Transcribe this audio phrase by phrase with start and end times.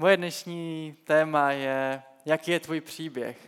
[0.00, 3.38] Moje dnešní téma je, jaký je tvůj příběh.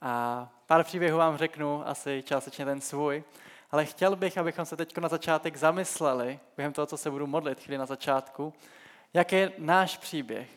[0.00, 3.24] A pár příběhů vám řeknu, asi částečně ten svůj,
[3.70, 7.60] ale chtěl bych, abychom se teď na začátek zamysleli, během toho, co se budu modlit
[7.60, 8.52] chvíli na začátku,
[9.14, 10.48] jak je náš příběh.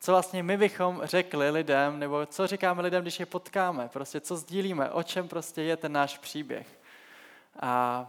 [0.00, 4.36] Co vlastně my bychom řekli lidem, nebo co říkáme lidem, když je potkáme, prostě co
[4.36, 6.66] sdílíme, o čem prostě je ten náš příběh.
[7.60, 8.06] A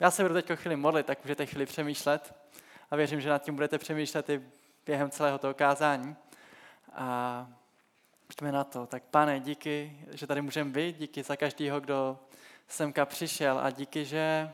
[0.00, 2.34] já se budu teď chvíli modlit, tak můžete chvíli přemýšlet
[2.90, 4.42] a věřím, že nad tím budete přemýšlet i
[4.86, 6.16] během celého toho kázání.
[6.92, 7.48] A
[8.26, 8.86] pojďme na to.
[8.86, 12.18] Tak pane, díky, že tady můžeme být, díky za každého, kdo
[12.68, 14.52] semka přišel a díky, že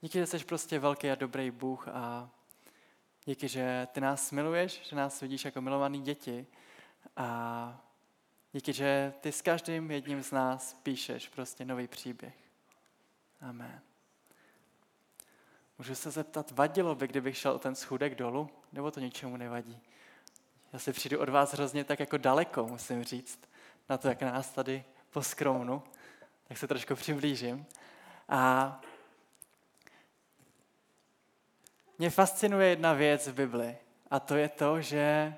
[0.00, 2.30] díky, že jsi prostě velký a dobrý Bůh a
[3.24, 6.46] díky, že ty nás miluješ, že nás vidíš jako milovaný děti
[7.16, 7.80] a
[8.52, 12.34] díky, že ty s každým jedním z nás píšeš prostě nový příběh.
[13.40, 13.91] Amen.
[15.82, 19.80] Můžu se zeptat, vadilo by, kdybych šel ten schůdek dolů, nebo to ničemu nevadí?
[20.72, 23.40] Já si přijdu od vás hrozně tak jako daleko, musím říct,
[23.88, 25.82] na to, jak nás tady poskromnu,
[26.48, 27.66] tak se trošku přiblížím.
[28.28, 28.80] A
[31.98, 33.76] mě fascinuje jedna věc v Bibli,
[34.10, 35.34] a to je to, že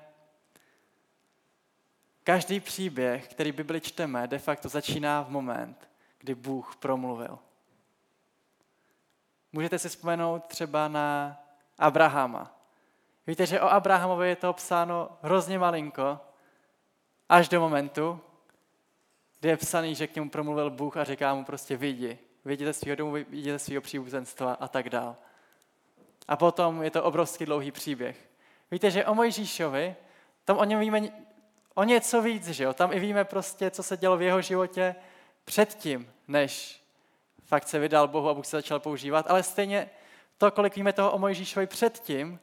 [2.23, 5.89] každý příběh, který Bibli čteme, de facto začíná v moment,
[6.19, 7.39] kdy Bůh promluvil.
[9.55, 11.37] Můžete si vzpomenout třeba na
[11.79, 12.55] Abrahama.
[13.27, 16.19] Víte, že o Abrahamovi je to psáno hrozně malinko,
[17.29, 18.19] až do momentu,
[19.39, 22.19] kdy je psaný, že k němu promluvil Bůh a říká mu prostě vyjdi
[22.59, 25.15] ze svého domu, ze svého příbuzenstva a tak dál.
[26.27, 28.29] A potom je to obrovský dlouhý příběh.
[28.71, 29.95] Víte, že o Mojžíšovi,
[30.45, 31.01] tam o něm víme
[31.73, 32.73] o něco víc, že jo?
[32.73, 34.95] Tam i víme prostě, co se dělo v jeho životě
[35.45, 36.84] předtím, než
[37.45, 39.89] fakt se vydal Bohu a Bůh se začal používat, ale stejně
[40.37, 42.39] to, kolik víme toho o Mojžíšovi předtím,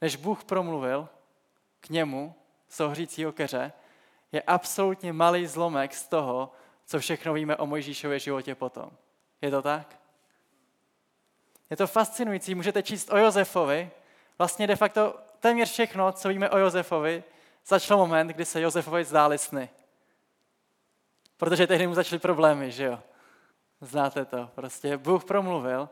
[0.00, 1.08] než Bůh promluvil
[1.80, 2.34] k němu
[2.68, 3.72] z toho hřícího keře,
[4.32, 6.52] je absolutně malý zlomek z toho,
[6.86, 8.90] co všechno víme o Mojžíšově životě potom.
[9.42, 9.98] Je to tak?
[11.70, 13.90] Je to fascinující, můžete číst o Josefovi,
[14.38, 17.24] vlastně de facto téměř všechno, co víme o Josefovi,
[17.66, 19.70] začal moment, kdy se Josefovi zdály sny.
[21.36, 22.98] Protože tehdy mu začaly problémy, že jo?
[23.82, 24.50] Znáte to.
[24.54, 25.88] Prostě Bůh promluvil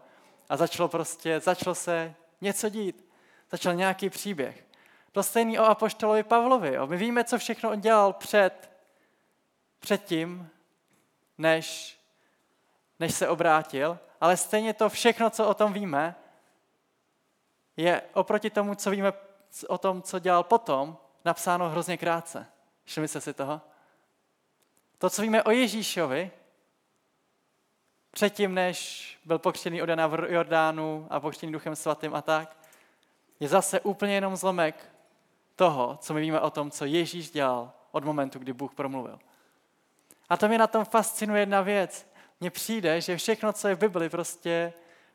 [0.49, 3.09] a začalo prostě, začalo se něco dít.
[3.51, 4.67] Začal nějaký příběh.
[5.13, 6.75] To stejný o apoštolovi Pavlovi.
[6.75, 6.87] Jo.
[6.87, 8.71] My víme, co všechno on dělal před,
[9.79, 10.49] před tím,
[11.39, 11.99] než,
[13.01, 16.15] než se obrátil, ale stejně to všechno, co o tom víme,
[17.77, 19.13] je oproti tomu, co víme
[19.69, 22.47] o tom, co dělal potom, napsáno hrozně krátce.
[22.85, 23.61] Všimli jste si toho?
[24.99, 26.31] To, co víme o Ježíšovi,
[28.11, 32.57] předtím, než byl pokřtěný od Jana v Jordánu a pokřtěný duchem svatým a tak,
[33.41, 34.91] je zase úplně jenom zlomek
[35.57, 39.19] toho, co my víme o tom, co Ježíš dělal od momentu, kdy Bůh promluvil.
[40.29, 42.11] A to mě na tom fascinuje jedna věc.
[42.41, 44.73] Mně přijde, že všechno, co je v Bibli, prostě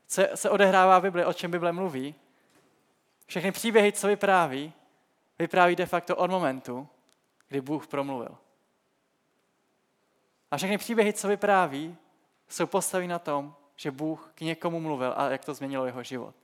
[0.08, 2.16] co se odehrává v Bibli, o čem Bible mluví,
[3.26, 4.74] všechny příběhy, co vypráví,
[5.40, 6.88] vypráví de facto od momentu,
[7.48, 8.38] kdy Bůh promluvil.
[10.52, 11.98] A všechny příběhy, co vypráví,
[12.50, 16.36] jsou postaví na tom, že Bůh k někomu mluvil a jak to změnilo jeho život.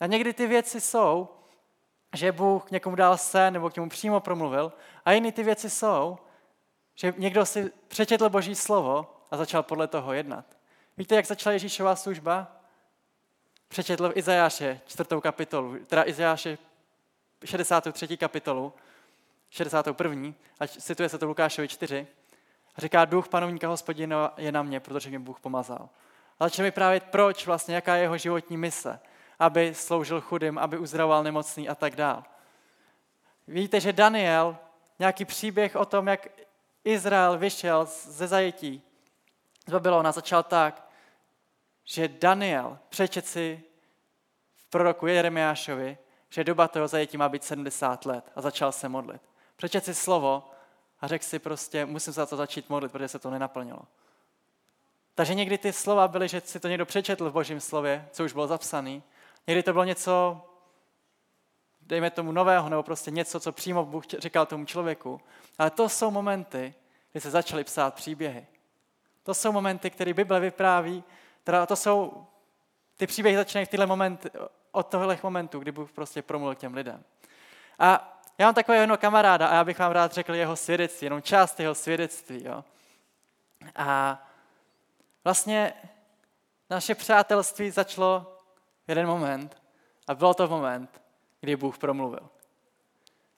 [0.00, 1.28] A někdy ty věci jsou,
[2.14, 4.72] že Bůh k někomu dal sen nebo k němu přímo promluvil
[5.04, 6.18] a jiný ty věci jsou,
[6.94, 10.44] že někdo si přečetl Boží slovo a začal podle toho jednat.
[10.96, 12.52] Víte, jak začala Ježíšová služba?
[13.68, 16.58] Přečetl v Izajáše čtvrtou kapitolu, teda Izajáše
[17.44, 18.16] 63.
[18.16, 18.72] kapitolu,
[19.50, 20.32] 61.
[20.60, 22.06] a cituje se to Lukášovi 4.
[22.78, 25.88] Říká, duch panovníka hospodina je na mě, protože mě Bůh pomazal.
[26.38, 29.00] A začne mi právě proč vlastně, jaká je jeho životní mise.
[29.38, 32.24] Aby sloužil chudým, aby uzdravoval nemocný a tak dál.
[33.48, 34.56] Víte, že Daniel,
[34.98, 36.28] nějaký příběh o tom, jak
[36.84, 38.82] Izrael vyšel ze zajetí
[39.66, 40.88] z Babylona, začal tak,
[41.84, 43.62] že Daniel přečet si
[44.56, 45.98] v proroku Jeremiášovi,
[46.30, 49.22] že doba toho zajetí má být 70 let a začal se modlit.
[49.56, 50.50] Přečet si slovo
[51.00, 53.82] a řekl si prostě, musím za to začít modlit, protože se to nenaplnilo.
[55.14, 58.32] Takže někdy ty slova byly, že si to někdo přečetl v božím slově, co už
[58.32, 59.02] bylo zapsané.
[59.46, 60.42] Někdy to bylo něco,
[61.80, 65.20] dejme tomu nového, nebo prostě něco, co přímo Bůh říkal tomu člověku.
[65.58, 66.74] Ale to jsou momenty,
[67.12, 68.46] kdy se začaly psát příběhy.
[69.22, 71.04] To jsou momenty, které Bible vypráví,
[71.44, 72.26] teda to jsou,
[72.96, 74.30] ty příběhy začínají v tyhle momenty,
[74.72, 77.04] od tohle momentu, kdy Bůh prostě promluvil těm lidem.
[77.78, 81.22] A já mám takového jednoho kamaráda a já bych vám rád řekl jeho svědectví, jenom
[81.22, 82.44] část jeho svědectví.
[82.44, 82.64] Jo.
[83.76, 84.22] A
[85.24, 85.72] vlastně
[86.70, 88.38] naše přátelství začalo
[88.86, 89.62] v jeden moment
[90.06, 91.00] a bylo to moment,
[91.40, 92.28] kdy Bůh promluvil.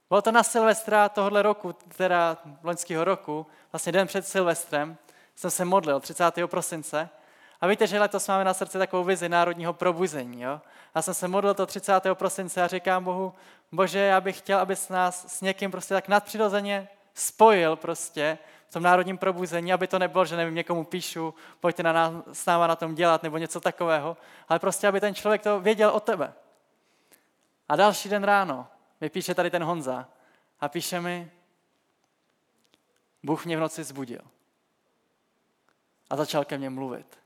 [0.09, 4.97] Bylo to na Silvestra tohohle roku, teda loňského roku, vlastně den před Silvestrem,
[5.37, 6.35] jsem se modlil 30.
[6.47, 7.09] prosince.
[7.61, 10.43] A víte, že letos máme na srdci takovou vizi národního probuzení.
[10.43, 10.61] Jo?
[10.95, 12.01] Já jsem se modlil to 30.
[12.15, 13.35] prosince a říkám Bohu,
[13.73, 18.39] Bože, já bych chtěl, abys nás s někým prostě tak nadpřirozeně spojil prostě
[18.69, 22.47] v tom národním probuzení, aby to nebylo, že nevím, někomu píšu, pojďte na nás, s
[22.47, 24.17] náma na tom dělat nebo něco takového,
[24.49, 26.33] ale prostě, aby ten člověk to věděl o tebe.
[27.69, 28.67] A další den ráno
[29.01, 30.09] mi píše tady ten Honza
[30.61, 31.31] a píše mi,
[33.23, 34.21] Bůh mě v noci zbudil.
[36.11, 37.19] A začal ke mně mluvit.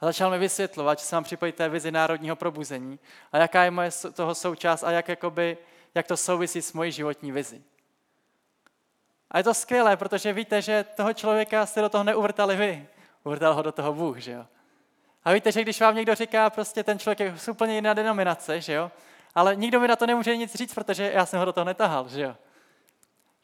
[0.00, 2.98] A začal mi vysvětlovat, že se mám připojit té vizi národního probuzení
[3.32, 5.58] a jaká je moje toho součást a jak, jakoby,
[5.94, 7.62] jak to souvisí s mojí životní vizi.
[9.30, 12.88] A je to skvělé, protože víte, že toho člověka jste do toho neuvrtali vy.
[13.24, 14.46] Uvrtal ho do toho Bůh, že jo.
[15.24, 18.60] A víte, že když vám někdo říká, prostě ten člověk je z úplně jiná denominace,
[18.60, 18.90] že jo,
[19.34, 22.08] ale nikdo mi na to nemůže nic říct, protože já jsem ho do toho netahal,
[22.08, 22.36] že jo.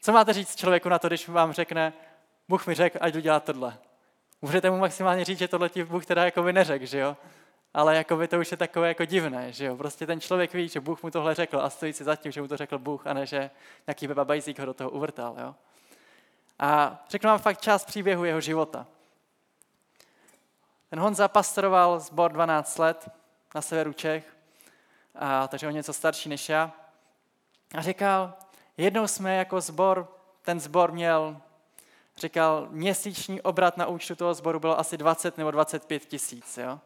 [0.01, 1.93] Co máte říct člověku na to, když vám řekne,
[2.49, 3.77] Bůh mi řekl, ať jdu dělat tohle.
[4.43, 7.17] Můžete mu maximálně říct, že tohle ti Bůh teda jako by neřekl, že jo.
[7.73, 9.77] Ale jako by to už je takové jako divné, že jo.
[9.77, 12.41] Prostě ten člověk ví, že Bůh mu tohle řekl a stojí si za tím, že
[12.41, 13.49] mu to řekl Bůh a ne, že
[13.87, 15.55] nějaký babajzík ho do toho uvrtal, jo.
[16.59, 18.85] A řeknu vám fakt část příběhu jeho života.
[20.89, 23.09] Ten Honza pastoroval zbor 12 let
[23.55, 24.37] na severu Čech,
[25.15, 26.71] a, takže on něco starší než já.
[27.77, 28.33] A říkal,
[28.77, 30.07] jednou jsme jako zbor,
[30.41, 31.41] ten zbor měl,
[32.17, 36.57] říkal, měsíční obrat na účtu toho zboru bylo asi 20 nebo 25 tisíc.
[36.57, 36.79] Jo?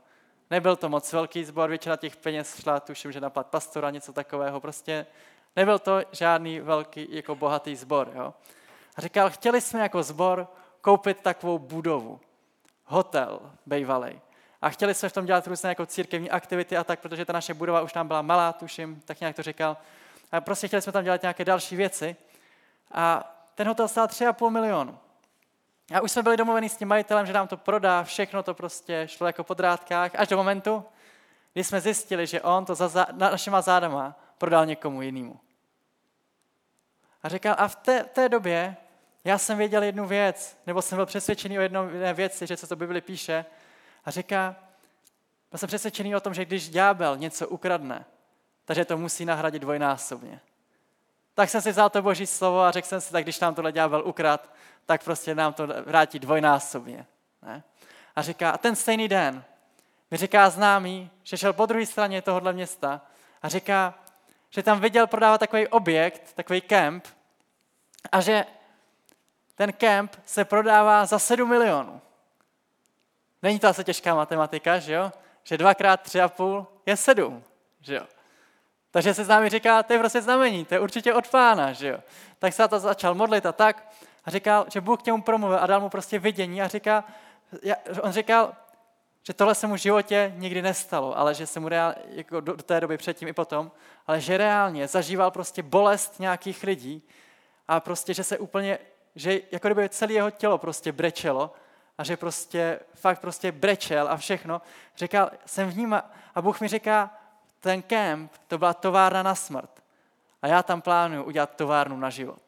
[0.49, 4.13] Nebyl to moc velký zbor, většina těch peněz šla, tuším, že na plat pastora, něco
[4.13, 4.59] takového.
[4.59, 5.05] Prostě
[5.55, 7.77] nebyl to žádný velký, jako bohatý?
[8.95, 10.47] A říkal, chtěli jsme jako zbor
[10.81, 12.19] koupit takovou budovu,
[12.85, 14.21] hotel bejvalej.
[14.61, 17.53] A chtěli jsme v tom dělat různé jako církevní aktivity a tak, protože ta naše
[17.53, 19.77] budova už nám byla malá, tuším, tak nějak to říkal.
[20.31, 22.15] A prostě chtěli jsme tam dělat nějaké další věci.
[22.91, 24.99] A ten hotel stál 3,5 milionu.
[25.93, 29.03] A už jsme byli domluveni s tím majitelem, že nám to prodá, všechno to prostě
[29.07, 30.85] šlo jako po drátkách, až do momentu,
[31.53, 35.39] kdy jsme zjistili, že on to za, na našima zádama prodal někomu jinému.
[37.23, 38.77] A říkal, a v té, té době
[39.23, 42.75] já jsem věděl jednu věc, nebo jsem byl přesvědčený o jedné věci, že co to
[42.75, 43.45] Bibli píše,
[44.05, 44.55] a říká,
[45.51, 48.05] byl jsem přesvědčený o tom, že když ďábel něco ukradne,
[48.65, 50.39] takže to musí nahradit dvojnásobně.
[51.33, 53.71] Tak jsem si vzal to boží slovo a řekl jsem si, tak když nám tohle
[53.71, 54.53] ďábel ukrad,
[54.87, 57.05] tak prostě nám to vrátí dvojnásobně.
[57.41, 57.63] Ne?
[58.15, 59.43] A říká, a ten stejný den
[60.11, 63.01] mi říká známý, že šel po druhé straně tohohle města
[63.41, 63.93] a říká,
[64.49, 67.07] že tam viděl prodávat takový objekt, takový kemp
[68.11, 68.45] a že
[69.55, 72.01] ten kemp se prodává za 7 milionů.
[73.43, 75.11] Není to asi těžká matematika, že jo?
[75.43, 77.43] Že dvakrát tři a půl je sedm,
[77.81, 78.07] že jo?
[78.91, 81.87] Takže se s námi říká, to je prostě znamení, to je určitě od pána, že
[81.87, 81.99] jo?
[82.39, 83.87] Tak se to začal modlit a tak
[84.27, 87.03] a říkal, že Bůh k němu promluvil a dal mu prostě vidění a říká,
[88.01, 88.53] on říkal,
[89.23, 92.55] že tohle se mu v životě nikdy nestalo, ale že se mu reál, jako do,
[92.55, 93.71] do té doby předtím i potom,
[94.07, 97.03] ale že reálně zažíval prostě bolest nějakých lidí
[97.67, 98.79] a prostě, že se úplně,
[99.15, 101.53] že jako kdyby celé jeho tělo prostě brečelo
[101.97, 104.61] a že prostě fakt prostě brečel a všechno.
[104.97, 106.03] Říkal, jsem vnímal
[106.35, 107.17] a Bůh mi říká,
[107.59, 109.83] ten kemp, to byla továrna na smrt.
[110.41, 112.46] A já tam plánuju udělat továrnu na život.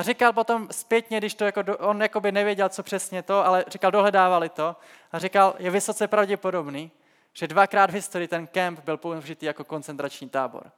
[0.00, 3.64] A říkal potom zpětně, když to jako, on jako by nevěděl, co přesně to, ale
[3.68, 4.76] říkal, dohledávali to.
[5.12, 6.90] A říkal, je vysoce pravděpodobný,
[7.32, 10.70] že dvakrát v historii ten kemp byl použitý jako koncentrační tábor.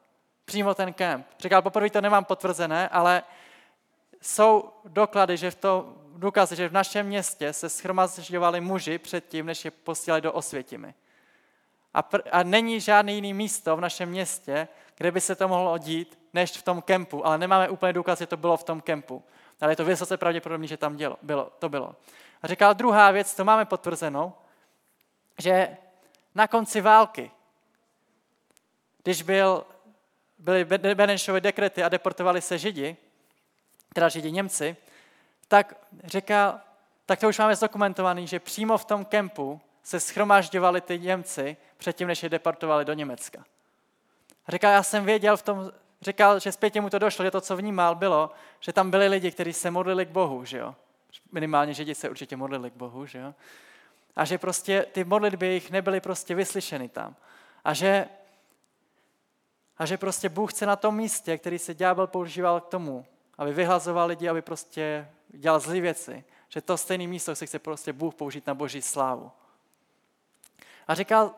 [0.44, 1.26] Přímo ten kemp.
[1.38, 3.22] Říkal, poprvé to nemám potvrzené, ale
[4.20, 9.64] jsou doklady, že v to, důkazy, že v našem městě se schromažďovali muži předtím, než
[9.64, 10.94] je posílali do Osvětimi.
[11.94, 15.78] A, pr- a není žádný jiný místo v našem městě, kde by se to mohlo
[15.78, 17.26] dít, než v tom kempu.
[17.26, 19.24] Ale nemáme úplně důkaz, že to bylo v tom kempu.
[19.60, 21.96] Ale je to vysoce pravděpodobné, že tam dělo, bylo, to bylo.
[22.42, 24.32] A říkal druhá věc, to máme potvrzenou,
[25.38, 25.76] že
[26.34, 27.30] na konci války,
[29.02, 29.64] když byl,
[30.38, 32.96] byly Benešovy dekrety a deportovali se Židi,
[33.92, 34.76] teda Židi Němci,
[35.48, 36.60] tak říkal,
[37.06, 42.08] tak to už máme zdokumentovaný, že přímo v tom kempu se schromažďovali ty Němci předtím,
[42.08, 43.44] než je deportovali do Německa.
[44.46, 47.40] A říkal, já jsem věděl v tom, říkal, že zpětně mu to došlo, že to,
[47.40, 48.30] co vnímal, bylo,
[48.60, 50.74] že tam byli lidi, kteří se modlili k Bohu, že jo.
[51.32, 53.34] Minimálně Židi se určitě modlili k Bohu, že jo.
[54.16, 57.16] A že prostě ty modlitby jich nebyly prostě vyslyšeny tam.
[57.64, 58.08] A že,
[59.78, 63.06] a že prostě Bůh chce na tom místě, který se ďábel používal k tomu,
[63.38, 66.24] aby vyhlazoval lidi, aby prostě dělal zlé věci.
[66.48, 69.30] Že to stejné místo se chce prostě Bůh použít na boží slávu.
[70.88, 71.34] A říkal,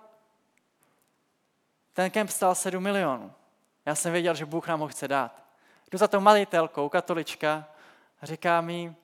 [1.94, 3.32] ten kemp stál 7 milionů.
[3.86, 5.44] Já jsem věděl, že Bůh nám ho chce dát.
[5.90, 7.64] Jdu za tou malitelkou, katolička,
[8.20, 8.94] a říká mi,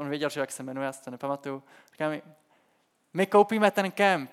[0.00, 2.22] on věděl, že jak se jmenuje, já si to nepamatuju, říká mi,
[3.12, 4.30] my koupíme ten kemp.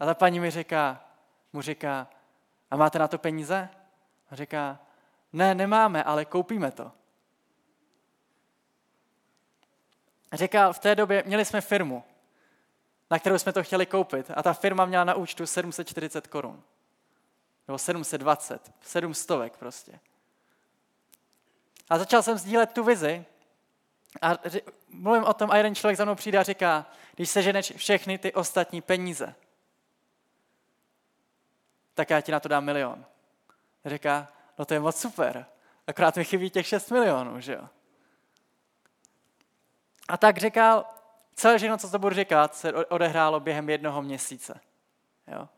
[0.00, 1.04] A ta paní mi říká,
[1.52, 2.08] mu říká,
[2.70, 3.68] a máte na to peníze?
[4.30, 4.78] A říká,
[5.32, 6.92] ne, nemáme, ale koupíme to.
[10.32, 12.04] A říká, v té době měli jsme firmu,
[13.10, 16.62] na kterou jsme to chtěli koupit a ta firma měla na účtu 740 korun.
[17.70, 20.00] Nebo 720, 700 prostě.
[21.90, 23.24] A začal jsem sdílet tu vizi
[24.22, 24.38] a
[24.88, 28.32] mluvím o tom a jeden člověk za mnou přijde a říká, když seženeš všechny ty
[28.32, 29.34] ostatní peníze,
[31.94, 33.04] tak já ti na to dám milion.
[33.84, 35.46] Říká, no to je moc super,
[35.86, 37.68] akorát mi chybí těch 6 milionů, že jo.
[40.08, 40.84] A tak říkal,
[41.34, 44.60] celé všechno, co to budu říkat, se odehrálo během jednoho měsíce.
[45.26, 45.48] Jo.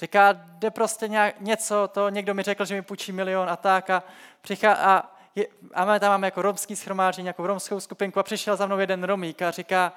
[0.00, 3.90] Říká, jde prostě nějak, něco, to někdo mi řekl, že mi půjčí milion a tak
[3.90, 4.02] a,
[4.40, 8.56] přichá, a, je, a máme tam máme jako romský schromáždění, jako romskou skupinku a přišel
[8.56, 9.92] za mnou jeden romík a říká,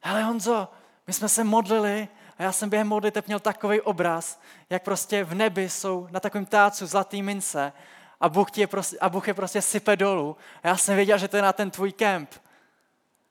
[0.00, 0.68] hele Honzo,
[1.06, 4.40] my jsme se modlili a já jsem během modliteb měl takový obraz,
[4.70, 7.72] jak prostě v nebi jsou na takovém tácu zlatý mince
[8.20, 10.36] a Bůh, je prostě, a Bůh je prostě sype dolů.
[10.62, 12.34] A já jsem věděl, že to je na ten tvůj kemp.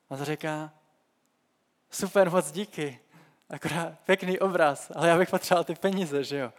[0.10, 0.72] A to říká,
[1.92, 3.00] super, moc díky.
[3.52, 6.54] Akorát pěkný obraz, ale já bych potřeboval ty peníze, že jo.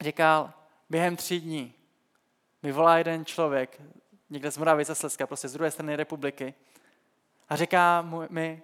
[0.00, 0.52] Říkal,
[0.90, 1.74] během tří dní
[2.62, 3.80] mi volá jeden člověk,
[4.30, 6.54] někde z Moravy ze Slezska, prostě z druhé strany republiky,
[7.48, 8.62] a říká mi,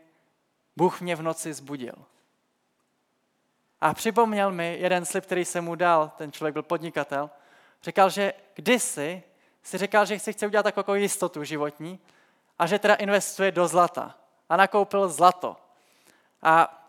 [0.77, 1.95] Bůh mě v noci zbudil.
[3.81, 7.31] A připomněl mi jeden slib, který jsem mu dal, ten člověk byl podnikatel,
[7.83, 9.23] říkal, že kdysi
[9.63, 12.01] si říkal, že si chce udělat takovou jistotu životní
[12.59, 14.19] a že teda investuje do zlata.
[14.49, 15.57] A nakoupil zlato.
[16.43, 16.82] A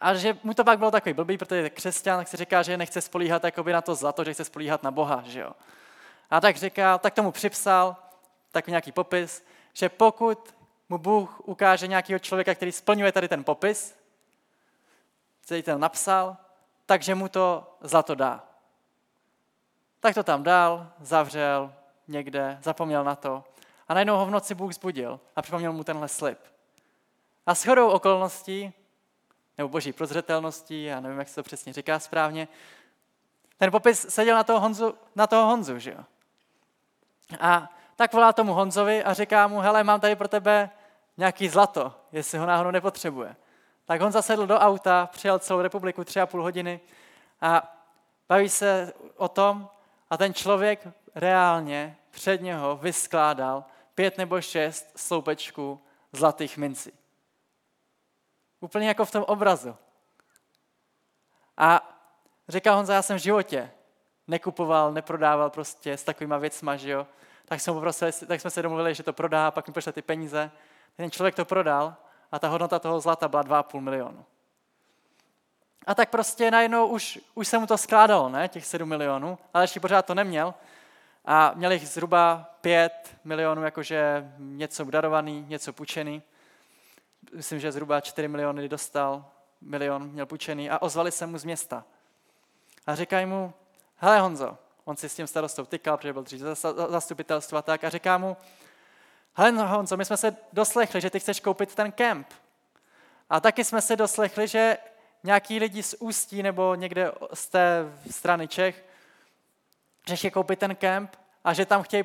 [0.00, 2.76] a že mu to pak bylo takový blbý, protože je křesťan, tak si říká, že
[2.76, 5.52] nechce spolíhat jakoby na to zlato, že chce spolíhat na Boha, že jo.
[6.30, 7.96] A tak říká, tak tomu připsal
[8.52, 10.54] takový nějaký popis, že pokud
[10.88, 13.96] mu Bůh ukáže nějakého člověka, který splňuje tady ten popis,
[15.44, 16.36] který ten napsal,
[16.86, 18.44] takže mu to zlato dá.
[20.00, 21.72] Tak to tam dal, zavřel
[22.08, 23.44] někde, zapomněl na to.
[23.88, 26.38] A najednou ho v noci Bůh zbudil a připomněl mu tenhle slib.
[27.46, 28.72] A s chodou okolností,
[29.58, 32.48] nebo boží prozřetelností, já nevím, jak se to přesně říká správně,
[33.58, 36.04] ten popis seděl na toho Honzu, na toho Honzu že jo?
[37.40, 40.70] A tak volá tomu Honzovi a říká mu, hele, mám tady pro tebe
[41.16, 43.36] nějaký zlato, jestli ho náhodou nepotřebuje.
[43.84, 46.80] Tak Honza sedl do auta, přijel celou republiku tři a půl hodiny
[47.40, 47.76] a
[48.28, 49.68] baví se o tom
[50.10, 55.80] a ten člověk reálně před něho vyskládal pět nebo šest sloupečků
[56.12, 56.97] zlatých mincí.
[58.60, 59.76] Úplně jako v tom obrazu.
[61.56, 61.94] A
[62.48, 63.70] říkal Honza, já jsem v životě
[64.26, 67.06] nekupoval, neprodával prostě s takovýma věcma, že jo.
[67.44, 70.50] Tak, jsem poprosil, tak jsme se domluvili, že to prodá, pak mi pošle ty peníze.
[70.96, 71.94] Ten člověk to prodal
[72.32, 74.24] a ta hodnota toho zlata byla 2,5 milionu.
[75.86, 79.64] A tak prostě najednou už, už se mu to skládalo, ne, těch 7 milionů, ale
[79.64, 80.54] ještě pořád to neměl.
[81.24, 86.22] A měl jich zhruba 5 milionů, jakože něco darovaný, něco půjčený.
[87.32, 89.24] Myslím, že zhruba 4 miliony dostal,
[89.60, 91.84] milion měl půjčený a ozvali se mu z města.
[92.86, 93.54] A říkají mu,
[93.96, 96.40] hele Honzo, on si s tím starostou tykal, protože byl dřív
[96.88, 98.36] zastupitelstva tak a říká mu,
[99.34, 102.26] hele Honzo, my jsme se doslechli, že ty chceš koupit ten kemp.
[103.30, 104.78] A taky jsme se doslechli, že
[105.24, 108.84] nějaký lidi z Ústí nebo někde z té strany Čech,
[110.14, 112.04] že koupit ten kemp a že tam chtějí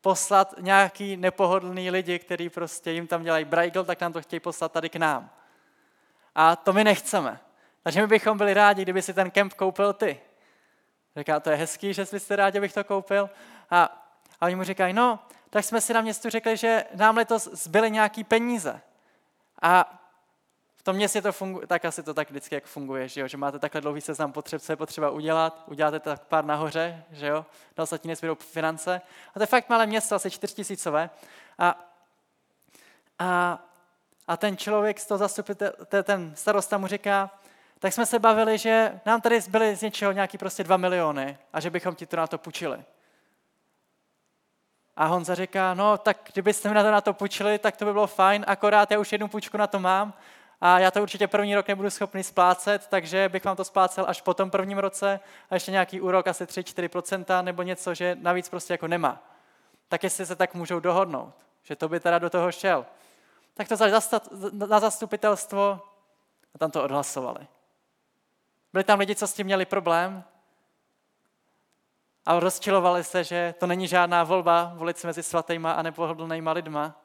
[0.00, 4.72] poslat nějaký nepohodlný lidi, kteří prostě jim tam dělají brajgl, tak nám to chtějí poslat
[4.72, 5.30] tady k nám.
[6.34, 7.40] A to my nechceme.
[7.82, 10.20] Takže my bychom byli rádi, kdyby si ten kemp koupil ty.
[11.16, 13.30] Říká, to je hezký, že jste rádi, abych to koupil.
[13.70, 14.06] A,
[14.40, 15.18] a oni mu říkají, no,
[15.50, 18.80] tak jsme si na městu řekli, že nám letos zbyly nějaký peníze.
[19.62, 19.99] A
[20.80, 23.28] v tom městě to funguje, tak asi to tak vždycky jak funguje, že, jo?
[23.28, 27.26] že máte takhle dlouhý seznam potřeb, co je potřeba udělat, uděláte tak pár nahoře, že
[27.26, 27.46] jo,
[27.78, 29.00] na ostatní nezbydou finance.
[29.34, 31.10] A to je fakt malé město, asi čtyřtisícové.
[31.58, 31.84] A,
[33.18, 33.58] a,
[34.28, 35.72] a ten člověk z toho zastupitel,
[36.02, 37.30] ten starosta mu říká,
[37.78, 41.60] tak jsme se bavili, že nám tady zbyly z něčeho nějaký prostě dva miliony a
[41.60, 42.84] že bychom ti to na to půjčili.
[44.96, 47.92] A Honza říká, no tak kdybyste mi na to na to půjčili, tak to by
[47.92, 50.14] bylo fajn, akorát já už jednu půjčku na to mám
[50.60, 54.20] a já to určitě první rok nebudu schopný splácet, takže bych vám to splácel až
[54.20, 58.74] po tom prvním roce a ještě nějaký úrok asi 3-4% nebo něco, že navíc prostě
[58.74, 59.22] jako nemá.
[59.88, 62.86] Tak jestli se tak můžou dohodnout, že to by teda do toho šel.
[63.54, 63.76] Tak to
[64.66, 65.80] na zastupitelstvo
[66.54, 67.46] a tam to odhlasovali.
[68.72, 70.24] Byli tam lidi, co s tím měli problém
[72.26, 77.00] a rozčilovali se, že to není žádná volba volit si mezi svatýma a nepohodlnýma lidma,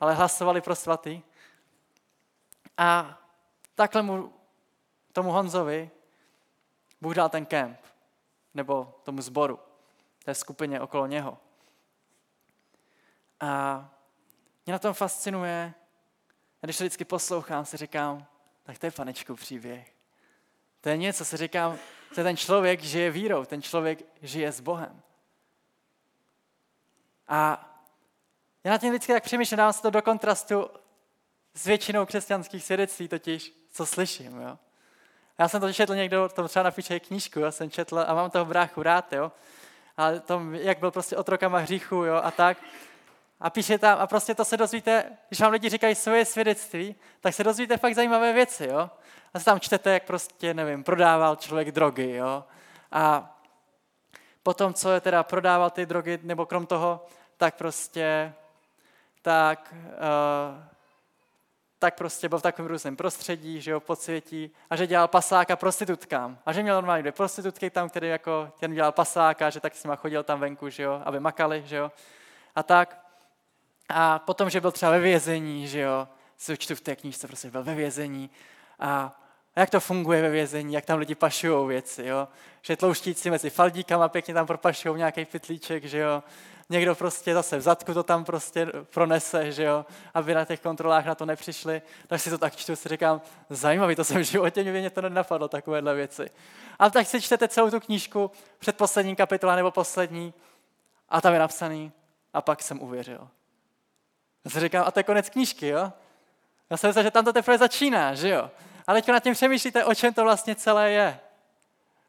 [0.00, 1.22] ale hlasovali pro svatý.
[2.76, 3.18] A
[3.74, 4.32] takhle mu,
[5.12, 5.90] tomu Honzovi
[7.00, 7.78] Bůh dal ten kemp,
[8.54, 9.58] nebo tomu zboru,
[10.24, 11.38] té skupině okolo něho.
[13.40, 13.90] A
[14.66, 15.74] mě na tom fascinuje,
[16.60, 18.26] když to vždycky poslouchám, si říkám,
[18.62, 19.94] tak to je panečku příběh.
[20.80, 21.78] To je něco, si říkám,
[22.16, 25.02] je ten člověk žije vírou, ten člověk žije s Bohem.
[27.28, 27.68] A
[28.64, 30.70] já na tím vždycky tak přemýšlím, dám se to do kontrastu
[31.54, 34.40] s většinou křesťanských svědectví, totiž, co slyším.
[34.40, 34.58] Jo?
[35.38, 38.44] Já jsem to četl někdo, to třeba napíše knížku, já jsem četl a mám toho
[38.44, 39.32] bráchu rád, jo?
[39.96, 42.20] ale tom, jak byl prostě otrokama hříchu jo?
[42.24, 42.58] a tak.
[43.40, 47.34] A píše tam, a prostě to se dozvíte, když vám lidi říkají svoje svědectví, tak
[47.34, 48.90] se dozvíte fakt zajímavé věci, jo.
[49.34, 52.44] A se tam čtete, jak prostě, nevím, prodával člověk drogy, jo.
[52.92, 53.36] A
[54.42, 57.06] potom, co je teda prodával ty drogy, nebo krom toho,
[57.36, 58.34] tak prostě,
[59.22, 60.72] tak, uh,
[61.82, 66.38] tak prostě byl v takovém různém prostředí, že jo, podsvětí, a že dělal pasáka prostitutkám.
[66.46, 69.84] A že měl normálně dvě prostitutky tam, který jako ten dělal pasáka, že tak s
[69.84, 71.92] nima chodil tam venku, že jo, aby makali, že jo.
[72.54, 73.00] A tak.
[73.88, 77.50] A potom, že byl třeba ve vězení, že jo, si čtu v té knížce, prostě
[77.50, 78.30] byl ve vězení.
[78.78, 79.22] A
[79.56, 82.28] a jak to funguje ve vězení, jak tam lidi pašují věci, jo?
[82.62, 86.22] Že tlouštíci mezi faldíkama pěkně tam propašují nějaký pytlíček, že jo?
[86.72, 89.86] Někdo prostě zase v zadku to tam prostě pronese, že jo?
[90.14, 91.82] Aby na těch kontrolách na to nepřišli.
[92.06, 95.48] Tak si to tak čtu, si říkám, zajímavý, to jsem v životě mě to nenapadlo,
[95.48, 96.30] takovéhle věci.
[96.78, 100.34] Ale tak si čtete celou tu knížku, předposlední kapitola nebo poslední,
[101.08, 101.92] a tam je napsaný,
[102.34, 103.28] a pak jsem uvěřil.
[104.44, 105.92] Já si říkám, a to je konec knížky, jo?
[106.70, 108.50] Já jsem myslel, že tam to teprve začíná, že jo?
[108.86, 111.20] Ale teď nad tím přemýšlíte, o čem to vlastně celé je.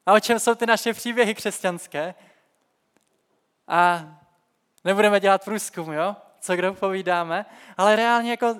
[0.05, 2.15] A o čem jsou ty naše příběhy křesťanské.
[3.67, 4.03] A
[4.84, 6.15] nebudeme dělat průzkum, jo?
[6.39, 7.46] co kdo povídáme,
[7.78, 8.56] ale reálně jako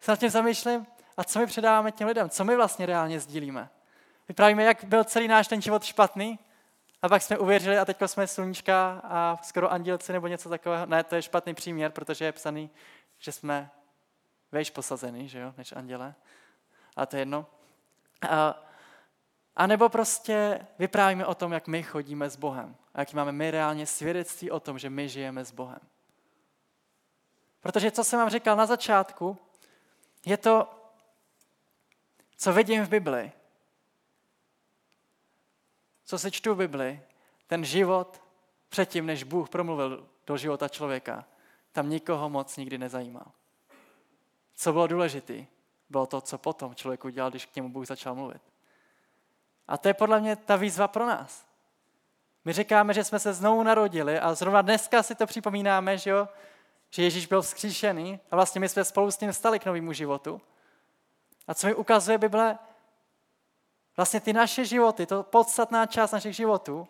[0.00, 0.86] se nad tím zamýšlím,
[1.16, 3.68] a co my předáváme těm lidem, co my vlastně reálně sdílíme.
[4.28, 6.38] Vyprávíme, jak byl celý náš ten život špatný,
[7.02, 10.86] a pak jsme uvěřili a teď jsme sluníčka a skoro andělci nebo něco takového.
[10.86, 12.70] Ne, to je špatný příměr, protože je psaný,
[13.18, 13.70] že jsme
[14.52, 16.14] vejš posazený, že jo, než anděle.
[16.96, 17.46] A to je jedno.
[18.28, 18.62] A,
[19.56, 22.76] a nebo prostě vyprávíme o tom, jak my chodíme s Bohem.
[22.98, 25.80] A jak máme my reálně svědectví o tom, že my žijeme s Bohem.
[27.60, 29.38] Protože co jsem vám říkal na začátku,
[30.26, 30.70] je to,
[32.36, 33.32] co vidím v Bibli.
[36.04, 37.02] Co se čtu v Bibli,
[37.46, 38.22] ten život
[38.68, 41.24] předtím, než Bůh promluvil do života člověka,
[41.72, 43.32] tam nikoho moc nikdy nezajímal.
[44.54, 45.46] Co bylo důležité?
[45.90, 48.42] bylo to, co potom člověk udělal, když k němu Bůh začal mluvit.
[49.68, 51.47] A to je podle mě ta výzva pro nás.
[52.48, 56.28] My říkáme, že jsme se znovu narodili a zrovna dneska si to připomínáme, že, jo?
[56.90, 60.40] že Ježíš byl vzkříšený a vlastně my jsme spolu s ním stali k novému životu.
[61.48, 62.58] A co mi ukazuje Bible,
[63.96, 66.88] vlastně ty naše životy, to podstatná část našich životů,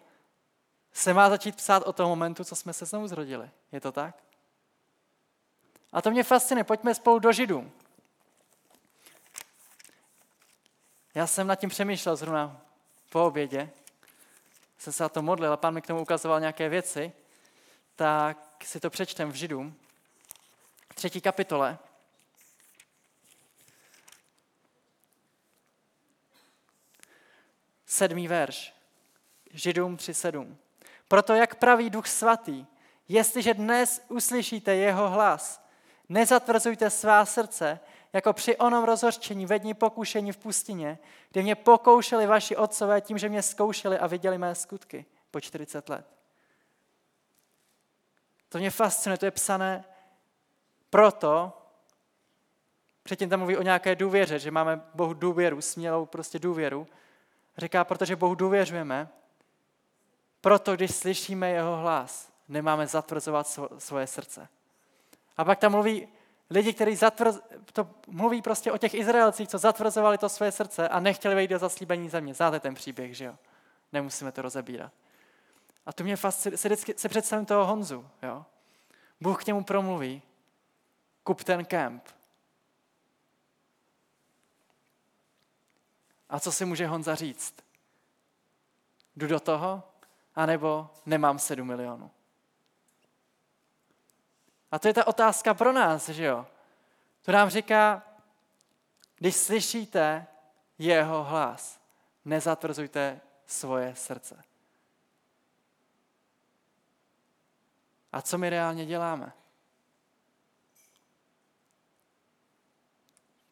[0.92, 3.51] se má začít psát od toho momentu, co jsme se znovu zrodili.
[3.73, 4.23] Je to tak?
[5.92, 6.64] A to mě fascinuje.
[6.64, 7.73] Pojďme spolu do Židům.
[11.14, 12.61] Já jsem nad tím přemýšlel zrovna
[13.11, 13.71] po obědě,
[14.78, 17.12] jsem se na to modlil a pán mi k tomu ukazoval nějaké věci,
[17.96, 19.76] tak si to přečtem v Židům,
[20.94, 21.78] třetí kapitole.
[27.86, 28.74] Sedmý verš.
[29.52, 30.56] Židům 3.7.
[31.08, 32.66] Proto jak praví Duch Svatý,
[33.08, 35.64] jestliže dnes uslyšíte jeho hlas,
[36.08, 37.80] nezatvrzujte svá srdce,
[38.12, 40.99] jako při onom rozhořčení ve dní pokušení v pustině,
[41.31, 45.88] kdy mě pokoušeli vaši otcové tím, že mě zkoušeli a viděli mé skutky po 40
[45.88, 46.07] let.
[48.49, 49.85] To mě fascinuje, to je psané
[50.90, 51.53] proto,
[53.03, 56.87] předtím tam mluví o nějaké důvěře, že máme Bohu důvěru, smělou prostě důvěru.
[57.59, 59.09] Říká, protože Bohu důvěřujeme,
[60.40, 64.49] proto když slyšíme jeho hlas, nemáme zatvrzovat svoje srdce.
[65.37, 66.09] A pak tam mluví
[66.50, 67.38] lidi, kteří zatvrz,
[67.72, 71.58] to mluví prostě o těch Izraelcích, co zatvrzovali to své srdce a nechtěli vejít do
[71.58, 72.34] zaslíbení země.
[72.34, 73.37] Znáte ten příběh, že jo?
[73.92, 74.92] Nemusíme to rozebírat.
[75.87, 78.44] A to mě fascinuje, se, vždycky, se představím toho Honzu, jo?
[79.20, 80.22] Bůh k němu promluví,
[81.24, 82.08] kup ten kemp.
[86.28, 87.54] A co si může Honza říct?
[89.16, 89.82] Jdu do toho,
[90.34, 92.11] anebo nemám sedm milionů.
[94.70, 96.46] A to je ta otázka pro nás, že jo?
[97.22, 98.02] To nám říká,
[99.16, 100.26] když slyšíte
[100.78, 101.81] jeho hlas,
[102.24, 104.44] nezatvrzujte svoje srdce.
[108.12, 109.33] A co my reálně děláme?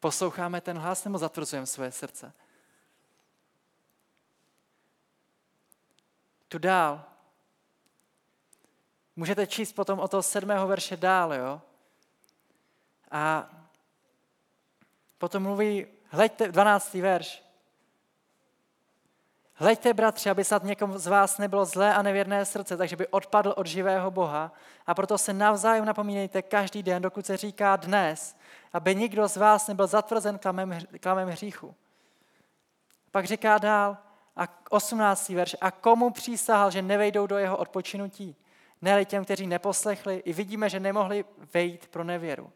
[0.01, 2.33] Posloucháme ten hlas nebo zatvrzujeme své srdce?
[6.49, 7.16] Tu dál.
[9.17, 11.61] Můžete číst potom o toho sedmého verše dál, jo?
[13.11, 13.51] A
[15.19, 16.95] potom mluví, hleďte, 12.
[16.95, 17.43] verš.
[19.55, 23.55] Hleďte, bratři, aby snad někomu z vás nebylo zlé a nevěrné srdce, takže by odpadl
[23.57, 24.53] od živého Boha.
[24.87, 28.37] A proto se navzájem napomínejte každý den, dokud se říká dnes,
[28.73, 31.75] aby nikdo z vás nebyl zatvrzen klamem, klamem hříchu.
[33.11, 33.97] Pak říká dál,
[34.37, 35.29] a 18.
[35.29, 38.37] verš, a komu přísahal, že nevejdou do jeho odpočinutí?
[38.83, 42.53] Ne těm, kteří neposlechli, i vidíme, že nemohli vejít pro nevěru.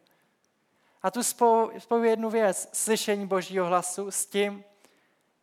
[1.02, 1.22] A tu
[1.78, 4.64] spojuje jednu věc, slyšení božího hlasu s tím,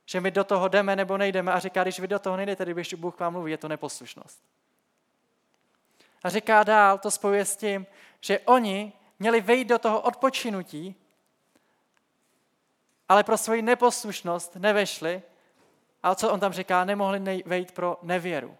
[0.05, 2.93] že my do toho jdeme nebo nejdeme a říká, když vy do toho nejdete, když
[2.93, 4.43] Bůh k vám mluví, je to neposlušnost.
[6.23, 7.85] A říká dál, to spojuje s tím,
[8.21, 10.95] že oni měli vejít do toho odpočinutí,
[13.09, 15.21] ale pro svoji neposlušnost nevešli.
[16.03, 16.85] A co on tam říká?
[16.85, 18.57] Nemohli vejít pro nevěru.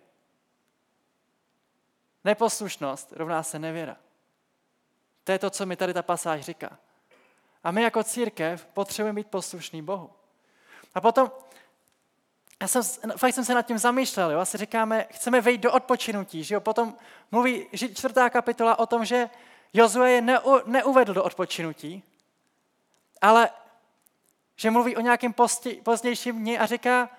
[2.28, 3.98] Neposlušnost rovná se nevěra.
[5.24, 6.78] To je to, co mi tady ta pasáž říká.
[7.64, 10.10] A my jako církev potřebujeme být poslušný Bohu.
[10.96, 11.32] A potom,
[12.62, 12.84] já jsem,
[13.18, 14.40] fakt jsem se nad tím zamýšlel, jo?
[14.40, 16.62] asi říkáme, chceme vejít do odpočinutí, že jo?
[16.62, 16.96] potom
[17.32, 19.30] mluví čtvrtá kapitola o tom, že
[19.74, 22.04] Jozue je neu, neuvedl do odpočinutí,
[23.22, 23.50] ale
[24.56, 27.10] že mluví o nějakém posti, pozdějším dni a říká,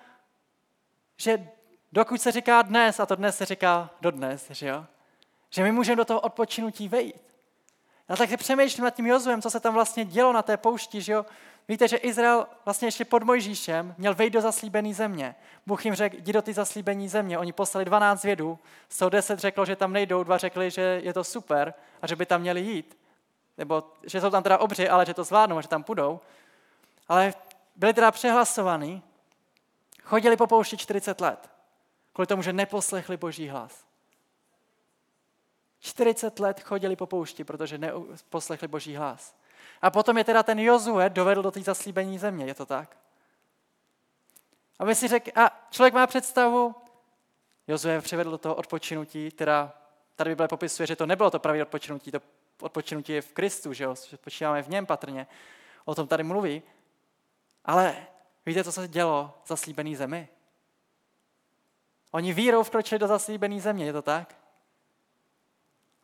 [1.17, 1.49] že
[1.91, 4.85] dokud se říká dnes, a to dnes se říká dodnes, že jo?
[5.49, 7.29] Že my můžeme do toho odpočinutí vejít.
[8.09, 11.13] Já tak přemýšlím nad tím Jozuem, co se tam vlastně dělo na té poušti, že
[11.13, 11.25] jo?
[11.67, 15.35] Víte, že Izrael vlastně ještě pod Mojžíšem měl vejít do zaslíbené země.
[15.65, 17.37] Bůh jim řekl, jdi do ty zaslíbené země.
[17.37, 18.59] Oni poslali 12 vědů,
[18.89, 22.15] z toho 10 řeklo, že tam nejdou, dva řekli, že je to super a že
[22.15, 22.97] by tam měli jít.
[23.57, 26.19] Nebo že jsou tam teda obři, ale že to zvládnou a že tam půjdou.
[27.07, 27.33] Ale
[27.75, 29.03] byli teda přehlasovaní,
[30.03, 31.49] chodili po poušti 40 let,
[32.13, 33.88] kvůli tomu, že neposlechli boží hlas.
[35.79, 39.35] 40 let chodili po poušti, protože neposlechli boží hlas.
[39.81, 42.97] A potom je teda ten Jozue dovedl do té zaslíbení země, je to tak?
[44.79, 46.75] Aby si řekl, a člověk má představu,
[47.67, 49.73] Jozue přivedl do toho odpočinutí, teda
[50.15, 52.19] tady Bible popisuje, že to nebylo to pravé odpočinutí, to
[52.61, 53.95] odpočinutí je v Kristu, že jo,
[54.61, 55.27] v něm patrně,
[55.85, 56.61] o tom tady mluví.
[57.65, 58.07] Ale
[58.45, 60.27] víte, co se dělo v zaslíbený zemi?
[62.11, 64.38] Oni vírou vkročili do zaslíbené země, je to tak?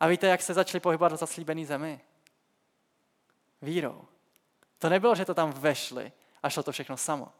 [0.00, 2.00] A víte, jak se začali pohybovat do zaslíbené zemi?
[3.62, 4.04] Vírou.
[4.78, 7.32] To nebylo, že to tam vešli a šlo to všechno samo.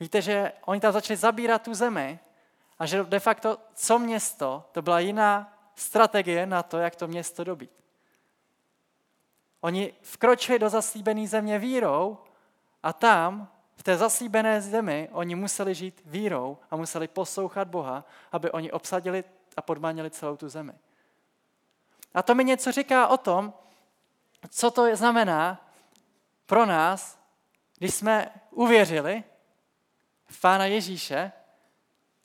[0.00, 2.18] Víte, že oni tam začali zabírat tu zemi
[2.78, 7.44] a že de facto co město, to byla jiná strategie na to, jak to město
[7.44, 7.70] dobít.
[9.60, 12.18] Oni vkročili do zaslíbené země vírou
[12.82, 18.50] a tam, v té zaslíbené zemi, oni museli žít vírou a museli poslouchat Boha, aby
[18.50, 19.24] oni obsadili
[19.56, 20.72] a podmanili celou tu zemi.
[22.16, 23.54] A to mi něco říká o tom,
[24.50, 25.70] co to znamená
[26.46, 27.18] pro nás,
[27.78, 29.24] když jsme uvěřili
[30.26, 31.32] v Pána Ježíše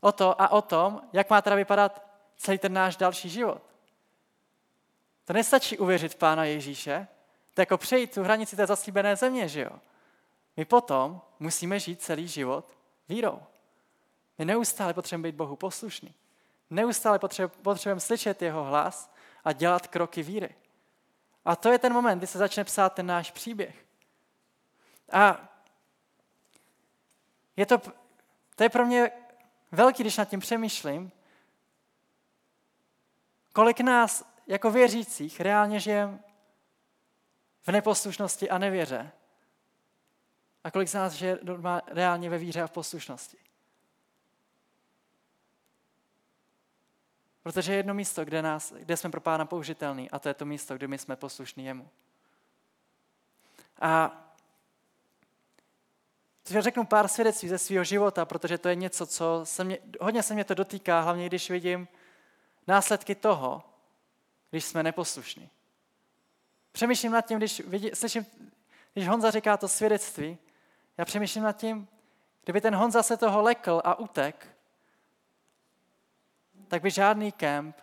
[0.01, 2.05] o to a o tom, jak má teda vypadat
[2.37, 3.61] celý ten náš další život.
[5.25, 7.07] To nestačí uvěřit v Pána Ježíše,
[7.53, 9.79] to je jako přejít tu hranici té zaslíbené země, že jo?
[10.57, 12.65] My potom musíme žít celý život
[13.09, 13.39] vírou.
[14.37, 16.13] My neustále potřebujeme být Bohu poslušný.
[16.69, 17.19] Neustále
[17.61, 19.10] potřebujeme slyšet jeho hlas
[19.43, 20.55] a dělat kroky víry.
[21.45, 23.85] A to je ten moment, kdy se začne psát ten náš příběh.
[25.11, 25.49] A
[27.55, 27.77] je to,
[28.55, 29.11] to je pro mě
[29.71, 31.11] velký, když nad tím přemýšlím,
[33.53, 36.23] kolik nás jako věřících reálně žijeme
[37.61, 39.11] v neposlušnosti a nevěře.
[40.63, 41.39] A kolik z nás žije
[41.87, 43.37] reálně ve víře a v poslušnosti.
[47.43, 50.45] Protože je jedno místo, kde, nás, kde jsme pro pána použitelný a to je to
[50.45, 51.89] místo, kde my jsme poslušní jemu.
[53.81, 54.21] A
[56.43, 60.23] Teď řeknu pár svědectví ze svého života, protože to je něco, co se mě, hodně
[60.23, 61.87] se mě to dotýká, hlavně když vidím
[62.67, 63.63] následky toho,
[64.49, 65.49] když jsme neposlušní.
[66.71, 68.25] Přemýšlím nad tím, když vidí, slyším,
[68.93, 70.37] když Honza říká to svědectví,
[70.97, 71.87] já přemýšlím nad tím,
[72.43, 74.47] kdyby ten Honza se toho lekl a utek,
[76.71, 77.77] tak by žádný kemp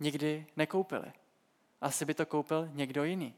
[0.00, 1.12] nikdy nekoupili.
[1.80, 3.34] Asi by to koupil někdo jiný.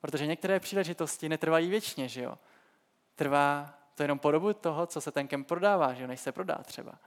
[0.00, 2.38] Protože některé příležitosti netrvají věčně, že jo?
[3.14, 6.32] Trvá to jenom po dobu toho, co se ten kemp prodává, že jo, než se
[6.32, 6.98] prodá třeba.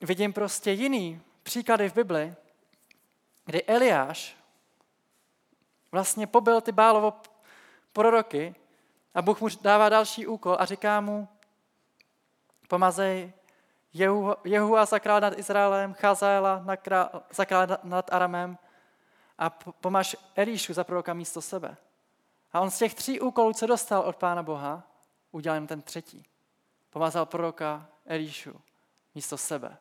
[0.00, 2.34] vidím prostě jiný příklady v Bibli,
[3.44, 4.36] kdy Eliáš
[5.92, 7.12] vlastně pobyl ty Bálovo
[7.92, 8.54] proroky
[9.14, 11.28] a Bůh mu dává další úkol a říká mu,
[12.68, 13.32] pomazej
[13.92, 16.64] Jehu, Jehu a zakrál nad Izraelem, Chazaela
[17.30, 18.58] zakrál nad Aramem
[19.38, 21.76] a pomáš Elíšu za proroka místo sebe.
[22.52, 24.82] A on z těch tří úkolů, co dostal od Pána Boha,
[25.30, 26.26] udělal jen ten třetí.
[26.90, 28.60] Pomazal proroka Elíšu
[29.14, 29.76] místo sebe.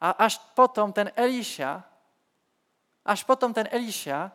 [0.00, 1.84] A až potom ten Elíša,
[3.04, 4.32] až potom ten Elíša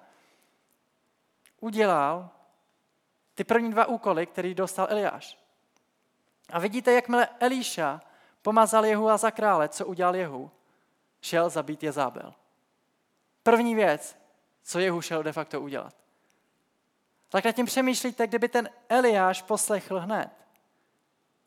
[1.59, 2.29] udělal
[3.35, 5.40] ty první dva úkoly, který dostal Eliáš.
[6.51, 8.01] A vidíte, jakmile Elíša
[8.41, 10.51] pomazal Jehu a za krále, co udělal Jehu?
[11.21, 12.33] Šel zabít Jezábel.
[13.43, 14.17] První věc,
[14.63, 15.93] co Jehu šel de facto udělat.
[17.29, 20.29] Tak nad tím přemýšlíte, kdyby ten Eliáš poslechl hned,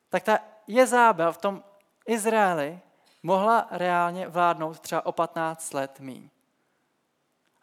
[0.08, 1.64] tak ta Jezábel v tom
[2.06, 2.80] Izraeli
[3.22, 6.28] mohla reálně vládnout třeba o 15 let míň.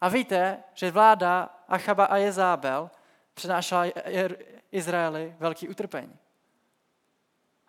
[0.00, 2.90] A víte, že vláda Achaba a Jezábel
[3.34, 3.84] přinášela
[4.72, 6.18] Izraeli velký utrpení.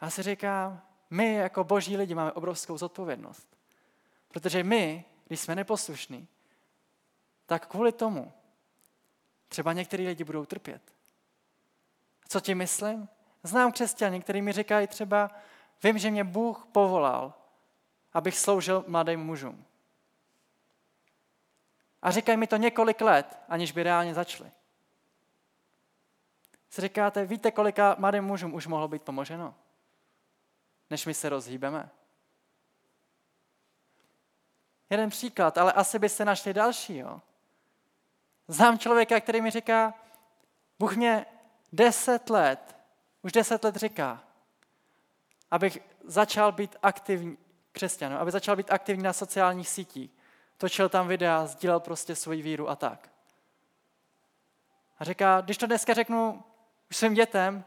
[0.03, 3.57] A si říkám, my jako boží lidi máme obrovskou zodpovědnost.
[4.27, 6.27] Protože my, když jsme neposlušní,
[7.45, 8.33] tak kvůli tomu
[9.47, 10.81] třeba některý lidi budou trpět.
[12.27, 13.09] Co ti myslím?
[13.43, 15.31] Znám křesťany, kteří mi říkají třeba,
[15.83, 17.33] vím, že mě Bůh povolal,
[18.13, 19.65] abych sloužil mladým mužům.
[22.01, 24.51] A říkají mi to několik let, aniž by reálně začali.
[26.69, 29.55] Si říkáte, víte, kolika mladým mužům už mohlo být pomoženo?
[30.89, 31.89] Než my se rozhýbeme.
[34.89, 36.97] Jeden příklad, ale asi byste našli další.
[36.97, 37.21] Jo?
[38.47, 39.93] Znám člověka, který mi říká,
[40.79, 41.25] Bůh mě
[41.73, 42.75] deset let,
[43.21, 44.23] už deset let říká,
[45.51, 47.37] abych začal být aktivní
[47.71, 50.11] křesťan, aby začal být aktivní na sociálních sítích.
[50.57, 53.09] Točil tam videa, sdílel prostě svoji víru a tak.
[54.99, 56.43] A říká, když to dneska řeknu
[56.89, 57.65] už svým dětem,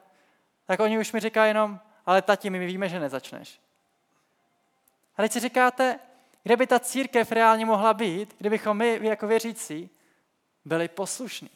[0.65, 3.61] tak oni už mi říkají jenom, ale tati, my víme, že nezačneš.
[5.17, 5.99] A teď si říkáte,
[6.43, 9.91] kde by ta církev reálně mohla být, kdybychom my jako věřící
[10.65, 11.51] byli poslušní.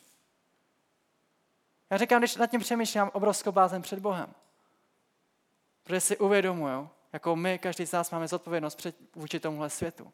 [1.91, 4.35] Já říkám, když nad tím přemýšlím, obrovskou bázen před Bohem.
[5.85, 10.13] Protože si uvědomuju, jako my, každý z nás máme zodpovědnost před, vůči tomuhle světu.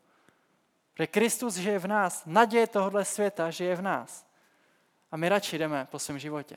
[0.95, 4.27] Protože Kristus žije v nás, naděje tohohle světa žije v nás.
[5.11, 6.57] A my radši jdeme po svém životě.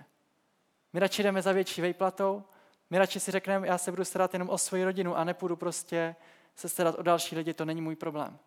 [0.93, 2.43] My radši jdeme za větší vejplatou,
[2.89, 6.15] my radši si řekneme, já se budu starat jenom o svoji rodinu a nepůjdu prostě
[6.55, 8.39] se starat o další lidi, to není můj problém.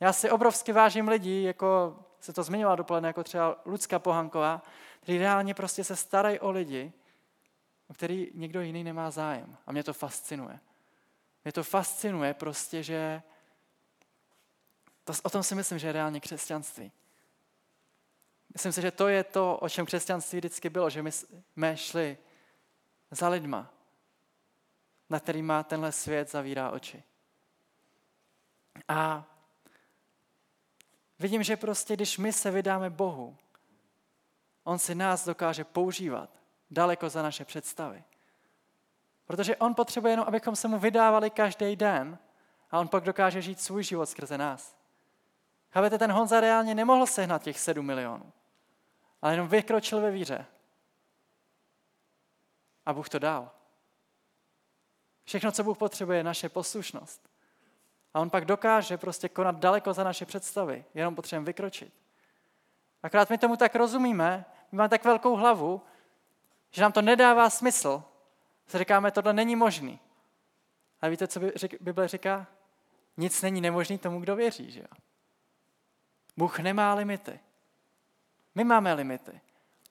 [0.00, 4.62] Já si obrovsky vážím lidí, jako se to zmiňovala dopoledne, jako třeba Lucka Pohanková,
[5.00, 6.92] kteří reálně prostě se starají o lidi,
[7.88, 9.56] o který někdo jiný nemá zájem.
[9.66, 10.60] A mě to fascinuje.
[11.44, 13.22] Mě to fascinuje prostě, že
[15.04, 16.92] to, o tom si myslím, že je reálně křesťanství.
[18.52, 22.18] Myslím si, že to je to, o čem křesťanství vždycky bylo, že my jsme šli
[23.10, 23.70] za lidma,
[25.10, 27.02] na kterýma tenhle svět zavírá oči.
[28.88, 29.24] A
[31.18, 33.36] vidím, že prostě, když my se vydáme Bohu,
[34.64, 36.30] On si nás dokáže používat
[36.70, 38.04] daleko za naše představy.
[39.24, 42.18] Protože On potřebuje jenom, abychom se mu vydávali každý den
[42.70, 44.76] a On pak dokáže žít svůj život skrze nás.
[45.70, 48.32] Chápete, ten Honza reálně nemohl sehnat těch sedm milionů,
[49.22, 50.46] ale jenom vykročil ve víře.
[52.86, 53.50] A Bůh to dal.
[55.24, 57.30] Všechno, co Bůh potřebuje, je naše poslušnost.
[58.14, 60.84] A on pak dokáže prostě konat daleko za naše představy.
[60.94, 61.94] Jenom potřebujeme vykročit.
[63.02, 65.82] Akorát my tomu tak rozumíme, my máme tak velkou hlavu,
[66.70, 68.02] že nám to nedává smysl.
[68.66, 70.00] Si říkáme, tohle není možný.
[71.00, 71.40] A víte, co
[71.80, 72.46] Bible říká?
[73.16, 74.70] Nic není nemožný tomu, kdo věří.
[74.70, 74.86] Že jo?
[76.36, 77.40] Bůh nemá limity.
[78.54, 79.40] My máme limity.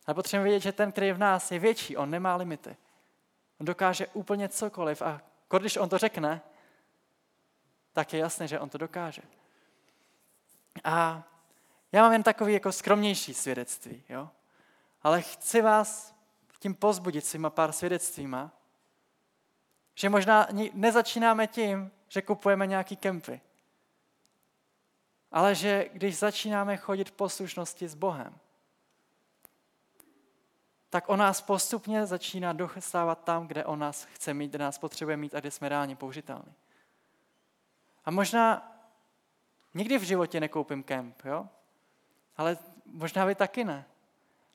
[0.10, 1.98] Ale potřebujeme vědět, že ten, který je v nás, je větší.
[1.98, 2.78] On nemá limity.
[3.60, 5.02] On dokáže úplně cokoliv.
[5.02, 5.22] A
[5.60, 6.42] když on to řekne,
[7.94, 9.22] tak je jasné, že on to dokáže.
[10.84, 11.24] A
[11.92, 14.30] já mám jen takový jako skromnější svědectví, jo?
[15.02, 16.16] ale chci vás
[16.60, 18.52] tím pozbudit svýma pár svědectvíma,
[19.96, 23.42] že možná nezačínáme tím, že kupujeme nějaký kempy,
[25.32, 28.40] ale že když začínáme chodit v poslušnosti s Bohem,
[30.90, 35.18] tak on nás postupně začíná dostávat tam, kde on nás chce mít, kde nás potřebuje
[35.18, 36.54] mít a kde jsme reálně použitelní.
[38.06, 38.76] A možná
[39.74, 41.48] nikdy v životě nekoupím kemp, jo?
[42.38, 43.86] Ale možná vy taky ne.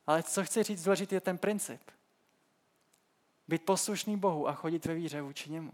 [0.06, 1.90] Ale co chci říct důležitý je ten princip.
[3.48, 5.72] Být poslušný Bohu a chodit ve víře vůči němu.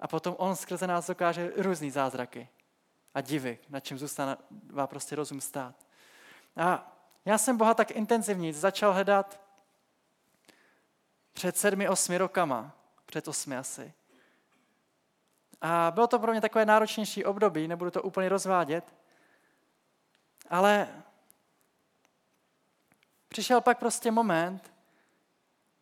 [0.00, 2.48] A potom on skrze nás dokáže různý zázraky
[3.14, 5.86] a divy, nad čím zůstává prostě rozum stát.
[6.56, 6.95] A
[7.26, 9.40] já jsem Boha tak intenzivně začal hledat
[11.32, 12.72] před sedmi, osmi rokama,
[13.06, 13.92] před osmi asi.
[15.60, 18.94] A bylo to pro mě takové náročnější období, nebudu to úplně rozvádět,
[20.50, 20.88] ale
[23.28, 24.72] přišel pak prostě moment,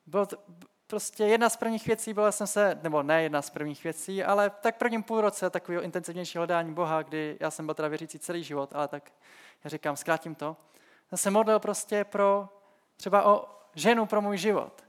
[0.07, 0.37] byl to,
[0.87, 4.51] prostě jedna z prvních věcí byla jsem se, nebo ne jedna z prvních věcí, ale
[4.51, 8.45] tak prvním půl roce takového intenzivnějšího hledání Boha, kdy já jsem byl teda věřící celý
[8.45, 9.13] život, ale tak
[9.65, 10.57] já říkám, zkrátím to,
[11.17, 12.49] jsem se modlil prostě pro
[12.97, 14.85] třeba o ženu pro můj život.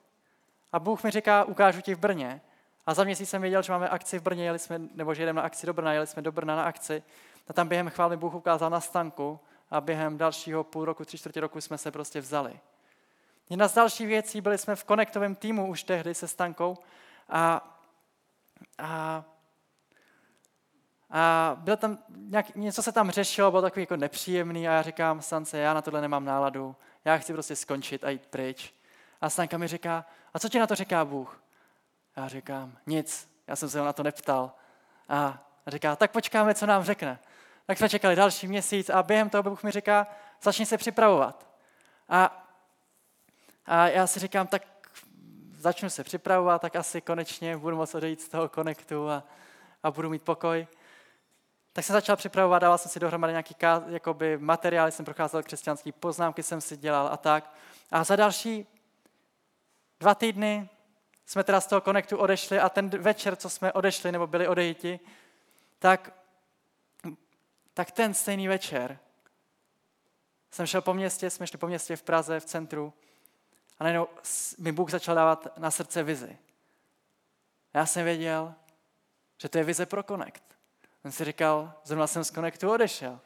[0.71, 2.41] A Bůh mi říká, ukážu ti v Brně.
[2.85, 5.41] A za měsíc jsem věděl, že máme akci v Brně, jeli jsme, nebo že jdeme
[5.41, 7.03] na akci do Brna, jeli jsme do Brna na akci.
[7.47, 9.39] A tam během chvály Bůh ukázal na stanku
[9.71, 12.59] a během dalšího půl roku, tři čtvrtě roku jsme se prostě vzali.
[13.49, 16.77] Jedna z dalších věcí, byli jsme v konektovém týmu už tehdy se Stankou
[17.29, 17.75] a,
[18.77, 19.23] a,
[21.17, 25.21] a byl tam nějak, něco se tam řešilo, bylo takový jako nepříjemný a já říkám
[25.21, 26.75] Stance, já na tohle nemám náladu,
[27.05, 28.73] já chci prostě skončit a jít pryč.
[29.21, 31.41] A Stanka mi říká, a co ti na to říká Bůh?
[32.17, 34.51] Já říkám, nic, já jsem se ho na to neptal.
[35.09, 37.19] A říká, tak počkáme, co nám řekne.
[37.65, 40.07] Tak jsme čekali další měsíc a během toho Bůh mi říká,
[40.41, 41.47] začni se připravovat.
[42.09, 42.47] A,
[43.65, 44.63] a já si říkám, tak
[45.57, 49.23] začnu se připravovat, tak asi konečně budu moct odejít z toho konektu a,
[49.83, 50.67] a budu mít pokoj.
[51.75, 53.55] Tak jsem začal připravovat, dával jsem si dohromady nějaký
[53.87, 57.53] jakoby, materiály, jsem procházel křesťanský poznámky, jsem si dělal a tak.
[57.91, 58.67] A za další
[59.99, 60.69] dva týdny
[61.25, 64.99] jsme teda z toho konektu odešli a ten večer, co jsme odešli nebo byli odejiti,
[65.79, 66.13] tak,
[67.73, 68.99] tak ten stejný večer
[70.51, 72.93] jsem šel po městě, jsme šli po městě v Praze, v centru
[73.79, 74.07] a najednou
[74.57, 76.37] mi Bůh začal dávat na srdce vizi.
[77.73, 78.53] Já jsem věděl,
[79.37, 80.54] že to je vize pro Connect.
[81.05, 83.19] Jsem si říkal, zrovna jsem z Connectu odešel.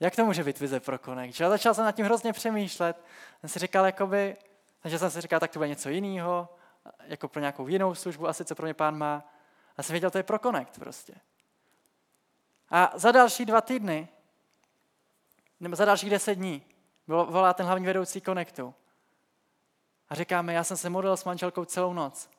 [0.00, 1.40] Jak to může být vize pro Connect?
[1.40, 3.04] Já začal jsem nad tím hrozně přemýšlet.
[3.40, 4.36] Jsem si říkal, jakoby,
[4.80, 6.48] takže jsem si říkal, tak to bude něco jiného,
[7.04, 9.24] jako pro nějakou jinou službu, asi co pro mě pán má.
[9.76, 11.14] A jsem věděl, to je pro Connect prostě.
[12.70, 14.08] A za další dva týdny,
[15.60, 16.66] nebo za dalších deset dní,
[17.06, 18.74] volá ten hlavní vedoucí Connectu.
[20.08, 22.30] A říkáme, já jsem se modlil s manželkou celou noc.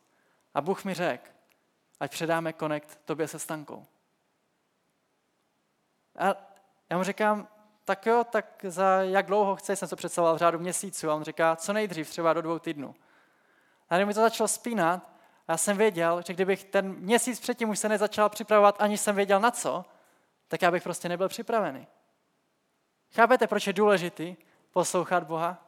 [0.53, 1.29] A Bůh mi řekl,
[1.99, 3.85] ať předáme Connect tobě se Stankou.
[6.19, 6.35] A
[6.89, 7.47] já mu říkám,
[7.85, 11.09] tak jo, tak za jak dlouho chce, jsem to představoval v řádu měsíců.
[11.09, 12.95] A on říká, co nejdřív, třeba do dvou týdnů.
[13.89, 15.11] A mi to začalo spínat,
[15.47, 19.39] já jsem věděl, že kdybych ten měsíc předtím už se nezačal připravovat, aniž jsem věděl
[19.39, 19.85] na co,
[20.47, 21.87] tak já bych prostě nebyl připravený.
[23.15, 24.35] Chápete, proč je důležitý
[24.71, 25.65] poslouchat Boha?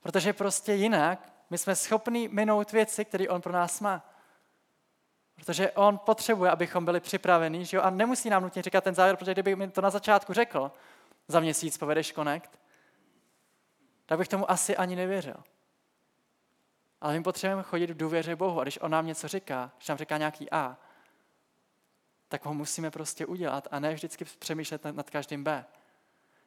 [0.00, 4.10] Protože prostě jinak my jsme schopni minout věci, které On pro nás má.
[5.38, 7.82] Protože On potřebuje, abychom byli připraveni, že jo?
[7.82, 10.72] a nemusí nám nutně říkat ten závěr, protože kdyby mi to na začátku řekl,
[11.28, 12.50] za měsíc povedeš Connect,
[14.06, 15.36] tak bych tomu asi ani nevěřil.
[17.00, 18.60] Ale my potřebujeme chodit v důvěře Bohu.
[18.60, 20.76] A když on nám něco říká, když nám říká nějaký A,
[22.28, 25.64] tak ho musíme prostě udělat a ne vždycky přemýšlet nad, každým B.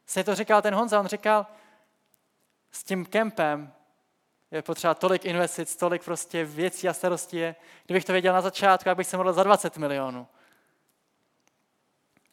[0.06, 1.48] Se to říkal ten Honza, on říkal,
[2.72, 3.74] s tím kempem
[4.52, 7.56] je potřeba tolik investic, tolik prostě věcí a starostí je.
[7.86, 10.28] Kdybych to věděl na začátku, jak bych se modlil za 20 milionů.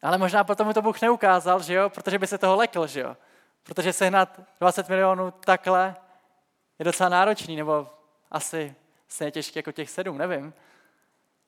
[0.03, 3.01] Ale možná potom mu to Bůh neukázal, že jo, protože by se toho lekl, že
[3.01, 3.17] jo.
[3.63, 5.97] Protože sehnat 20 milionů takhle
[6.79, 7.91] je docela náročný, nebo
[8.31, 8.75] asi
[9.09, 10.55] stejně těžký jako těch sedm, nevím.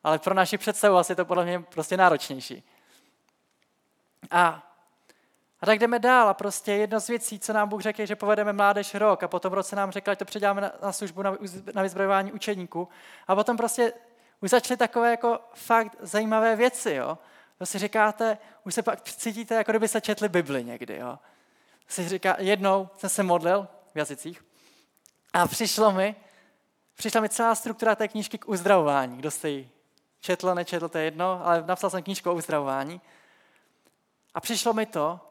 [0.04, 2.62] Ale pro naši představu asi je to podle mě prostě náročnější.
[4.30, 4.69] A,
[5.60, 8.16] a tak jdeme dál a prostě jedno z věcí, co nám Bůh řekl, je, že
[8.16, 11.22] povedeme mládež rok a potom v roce nám řekl, že to předáme na, službu
[11.74, 12.88] na, vyzbrojování učeníků.
[13.28, 13.92] A potom prostě
[14.40, 17.18] už začaly takové jako fakt zajímavé věci, jo.
[17.58, 21.18] To si říkáte, už se pak cítíte, jako kdyby se četli Bibli někdy, jo.
[21.88, 24.44] Si říká, jednou jsem se modlil v jazycích
[25.32, 26.16] a přišlo mi,
[26.94, 29.16] přišla mi celá struktura té knížky k uzdravování.
[29.16, 29.70] Kdo jste ji
[30.20, 33.00] četl, nečetl, to je jedno, ale napsal jsem knížku o uzdravování.
[34.34, 35.29] A přišlo mi to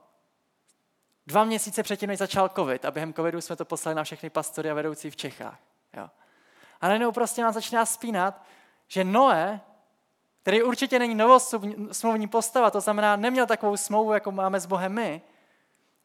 [1.30, 4.70] dva měsíce předtím, než začal covid a během covidu jsme to poslali na všechny pastory
[4.70, 5.60] a vedoucí v Čechách.
[5.94, 6.10] Jo.
[6.82, 8.42] A najednou prostě nám začíná spínat,
[8.88, 9.62] že Noé,
[10.42, 15.22] který určitě není novosmluvní postava, to znamená, neměl takovou smlouvu, jako máme s Bohem my,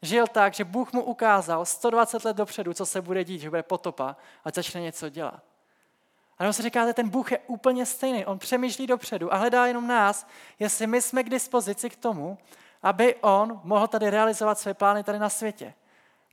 [0.03, 3.63] žil tak, že Bůh mu ukázal 120 let dopředu, co se bude dít, že bude
[3.63, 5.43] potopa a začne něco dělat.
[6.39, 10.27] A si říkáte, ten Bůh je úplně stejný, on přemýšlí dopředu a hledá jenom nás,
[10.59, 12.39] jestli my jsme k dispozici k tomu,
[12.85, 15.75] aby on mohl tady realizovat své plány tady na světě.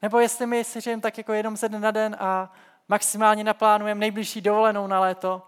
[0.02, 2.54] Nebo jestli my si žijeme tak jako jenom ze dne na den a
[2.88, 5.42] maximálně naplánujeme nejbližší dovolenou na léto,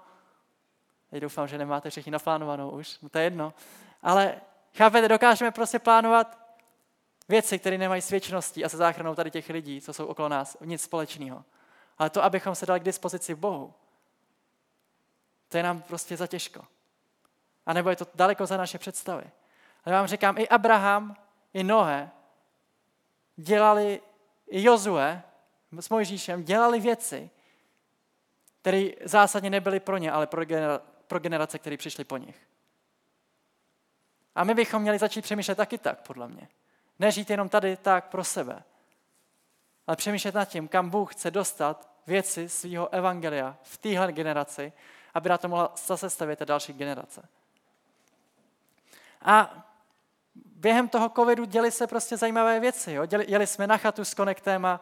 [1.13, 3.53] Teď doufám, že nemáte všichni naplánovanou už, no to je jedno.
[4.01, 4.41] Ale
[4.77, 6.37] chápete, dokážeme prostě plánovat
[7.29, 10.57] věci, které nemají s věčností a se záchranou tady těch lidí, co jsou okolo nás,
[10.61, 11.43] nic společného.
[11.97, 13.73] Ale to, abychom se dali k dispozici Bohu,
[15.47, 16.65] to je nám prostě za těžko.
[17.65, 19.23] A nebo je to daleko za naše představy.
[19.85, 21.15] Ale vám říkám, i Abraham,
[21.53, 22.11] i Noé
[23.35, 24.01] dělali,
[24.47, 25.23] i Jozue
[25.79, 27.29] s Mojžíšem dělali věci,
[28.61, 30.41] které zásadně nebyly pro ně, ale pro,
[31.07, 32.47] pro generace, které přišly po nich.
[34.35, 36.47] A my bychom měli začít přemýšlet taky tak, podle mě.
[36.99, 38.63] Nežít jenom tady tak pro sebe,
[39.87, 44.73] ale přemýšlet nad tím, kam Bůh chce dostat věci svého evangelia v téhle generaci,
[45.13, 47.29] aby na to mohla zase stavět ta další generace.
[49.21, 49.65] A
[50.63, 52.93] během toho covidu děli se prostě zajímavé věci.
[52.93, 53.05] Jo?
[53.05, 54.79] Děli, jeli jsme na chatu s Connectem a,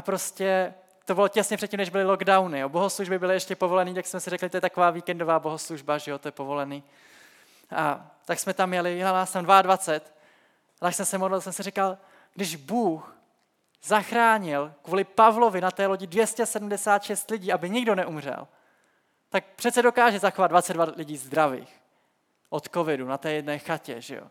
[0.00, 2.58] prostě to bylo těsně předtím, než byly lockdowny.
[2.58, 2.68] Jo?
[2.68, 6.18] Bohoslužby byly ještě povolený, tak jsme si řekli, to je taková víkendová bohoslužba, že jo,
[6.18, 6.84] to je povolený.
[7.76, 9.96] A tak jsme tam jeli, jela nás tam 22.
[10.80, 11.98] A tak jsem se modlil, jsem si říkal,
[12.34, 13.16] když Bůh
[13.82, 18.48] zachránil kvůli Pavlovi na té lodi 276 lidí, aby nikdo neumřel,
[19.28, 21.80] tak přece dokáže zachovat 22 lidí zdravých
[22.50, 24.30] od covidu na té jedné chatě, že jo.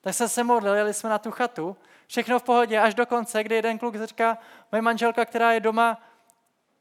[0.00, 1.76] Tak jsem se modlil, jeli jsme na tu chatu,
[2.06, 4.38] všechno v pohodě, až do konce, kdy jeden kluk říká,
[4.72, 6.02] moje manželka, která je doma,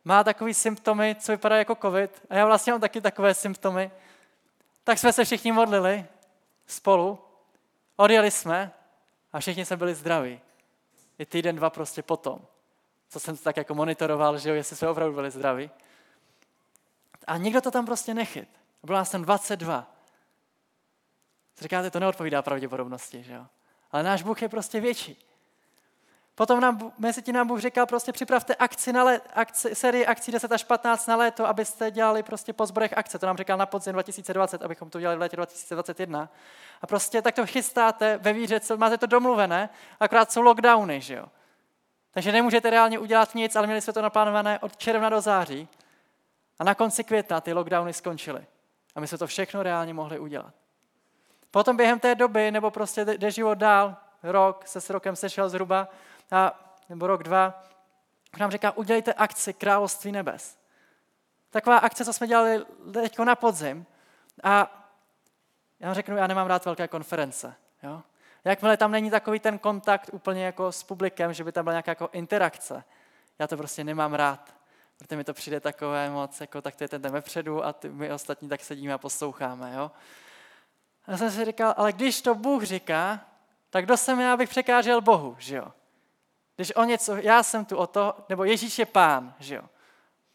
[0.06, 3.92] má takový symptomy, co vypadá jako covid, a já vlastně mám taky takové symptomy.
[4.84, 6.06] Tak jsme se všichni modlili
[6.68, 7.20] spolu,
[7.96, 8.72] odjeli jsme
[9.34, 10.40] a všichni jsme byli zdraví.
[11.20, 12.40] I týden, dva prostě potom.
[13.10, 15.70] Co jsem tak jako monitoroval, že jo, jestli jsme opravdu byli zdraví.
[17.28, 18.50] A nikdo to tam prostě nechyt.
[18.84, 19.97] Bylo nás tam 22.
[21.60, 23.46] Říkáte, to neodpovídá pravděpodobnosti, že jo?
[23.92, 25.28] Ale náš Bůh je prostě větší.
[26.38, 30.32] Potom nám, mezi tím nám Bůh říkal, prostě připravte akci na let, akci, sérii akcí
[30.32, 33.20] 10 až 15 na léto, abyste dělali prostě po zborech akce.
[33.20, 36.30] To nám říkal na podzim 2020, abychom to dělali v létě 2021.
[36.82, 41.26] A prostě tak to chystáte ve víře, máte to domluvené, akorát jsou lockdowny, že jo.
[42.12, 45.68] Takže nemůžete reálně udělat nic, ale měli jsme to naplánované od června do září.
[46.60, 48.46] A na konci května ty lockdowny skončily.
[48.96, 50.54] A my jsme to všechno reálně mohli udělat.
[51.58, 55.88] Potom během té doby, nebo prostě jde život dál, rok se s rokem sešel zhruba,
[56.32, 57.64] a, nebo rok, dva,
[58.40, 60.58] nám říká, udělejte akci Království nebes.
[61.50, 63.86] Taková akce, co jsme dělali teď na podzim.
[64.44, 64.86] A
[65.80, 67.56] já řeknu, já nemám rád velké konference.
[67.84, 68.02] Jo?
[68.44, 71.92] Jakmile tam není takový ten kontakt úplně jako s publikem, že by tam byla nějaká
[71.92, 72.84] jako interakce,
[73.40, 74.54] já to prostě nemám rád.
[74.98, 77.90] Protože mi to přijde takové moc, jako tak to je ten jdeme vepředu a ty,
[77.90, 79.74] my ostatní tak sedíme a posloucháme.
[79.76, 79.92] Jo?
[81.08, 83.20] A jsem si říkal, ale když to Bůh říká,
[83.70, 85.74] tak kdo jsem já, abych překážel Bohu, že jo?
[86.56, 89.64] Když o něco, já jsem tu o to, nebo Ježíš je pán, že jo?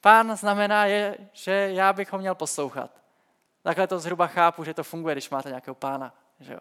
[0.01, 2.91] Pán znamená, je, že já bych ho měl poslouchat.
[3.63, 6.61] Takhle to zhruba chápu, že to funguje, když máte nějakého pána, že jo?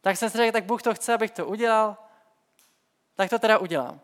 [0.00, 1.96] Tak jsem si řekl, tak Bůh to chce, abych to udělal,
[3.14, 4.00] tak to teda udělám.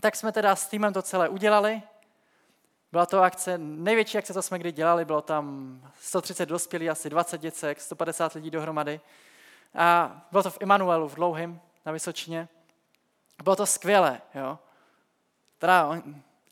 [0.00, 1.82] Tak jsme teda s týmem to celé udělali.
[2.92, 7.40] Byla to akce, největší akce, co jsme kdy dělali, bylo tam 130 dospělých, asi 20
[7.40, 9.00] děcek, 150 lidí dohromady.
[9.74, 12.48] A bylo to v Emanuelu, v Dlouhým, na Vysočině.
[13.42, 14.58] Bylo to skvělé, jo.
[15.58, 16.02] Teda,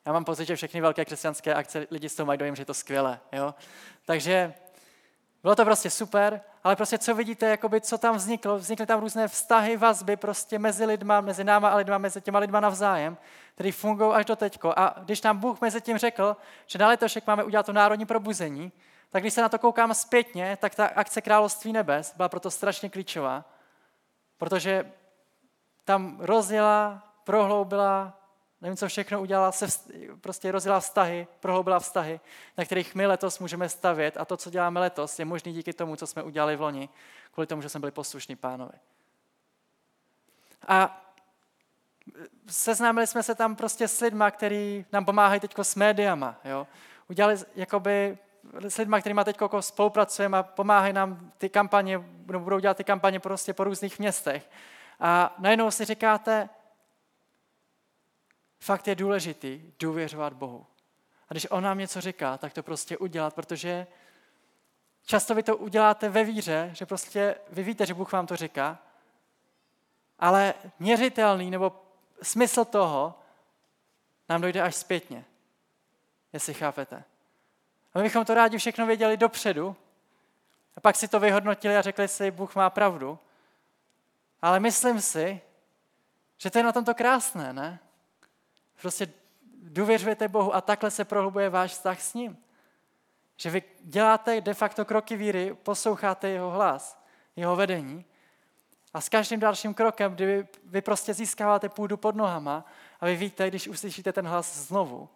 [0.07, 2.67] já mám pocit, že všechny velké křesťanské akce lidi z toho mají dojem, že je
[2.67, 3.55] to skvělé, jo.
[4.05, 4.55] Takže
[5.43, 9.29] bylo to prostě super, ale prostě co vidíte, jakoby, co tam vzniklo, vznikly tam různé
[9.29, 13.17] vztahy, vazby prostě mezi lidma, mezi náma a lidma, mezi těma lidma navzájem,
[13.55, 14.75] které fungují až do teďko.
[14.77, 16.37] A když nám Bůh mezi tím řekl,
[16.67, 18.73] že na letošek máme udělat to národní probuzení,
[19.11, 22.91] tak když se na to koukám zpětně, tak ta akce Království nebes byla proto strašně
[22.91, 23.45] klíčová,
[24.39, 24.93] protože
[25.85, 28.18] tam rozjela, prohloubila,
[28.61, 29.67] nevím, co všechno udělala, se
[30.21, 32.21] prostě rozjela vztahy, prohloubila vztahy,
[32.59, 35.97] na kterých my letos můžeme stavět a to, co děláme letos, je možný díky tomu,
[35.97, 36.89] co jsme udělali v loni,
[37.33, 38.79] kvůli tomu, že jsme byli poslušní pánovi.
[40.69, 41.05] A
[42.47, 46.37] seznámili jsme se tam prostě s lidma, kteří nám pomáhají teď s médiama.
[46.45, 46.67] Jo?
[47.09, 48.19] Udělali jakoby
[48.69, 53.21] s lidma, kterými teď jako spolupracujeme a pomáhají nám ty kampaně, budou dělat ty kampaně
[53.21, 54.51] prostě po různých městech.
[55.01, 56.49] A najednou si říkáte,
[58.59, 60.67] fakt je důležitý důvěřovat Bohu.
[61.29, 63.87] A když On nám něco říká, tak to prostě udělat, protože
[65.07, 68.79] často vy to uděláte ve víře, že prostě vy víte, že Bůh vám to říká,
[70.19, 71.85] ale měřitelný nebo
[72.23, 73.19] smysl toho
[74.29, 75.25] nám dojde až zpětně,
[76.33, 77.05] jestli chápete.
[77.95, 79.77] A my bychom to rádi všechno věděli dopředu
[80.77, 83.19] a pak si to vyhodnotili a řekli si, Bůh má pravdu.
[84.43, 85.41] Ale myslím si,
[86.39, 87.79] že to je na tomto krásné, ne?
[88.81, 89.13] Prostě
[89.63, 92.39] důvěřujete Bohu a takhle se prohlubuje váš vztah s ním.
[93.37, 97.03] Že vy děláte de facto kroky víry, posloucháte jeho hlas,
[97.37, 98.05] jeho vedení
[98.95, 102.65] a s každým dalším krokem, kdy vy, vy prostě získáváte půdu pod nohama
[103.01, 105.09] a vy víte, když uslyšíte ten hlas znovu,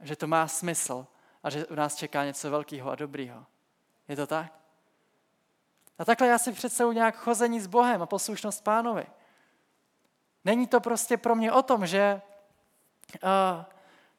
[0.00, 1.06] že to má smysl
[1.42, 3.46] a že u nás čeká něco velkého a dobrýho.
[4.08, 4.52] Je to tak?
[5.98, 9.06] A takhle já si představuji nějak chození s Bohem a poslušnost pánovi.
[10.46, 12.22] Není to prostě pro mě o tom, že,
[13.22, 13.64] uh,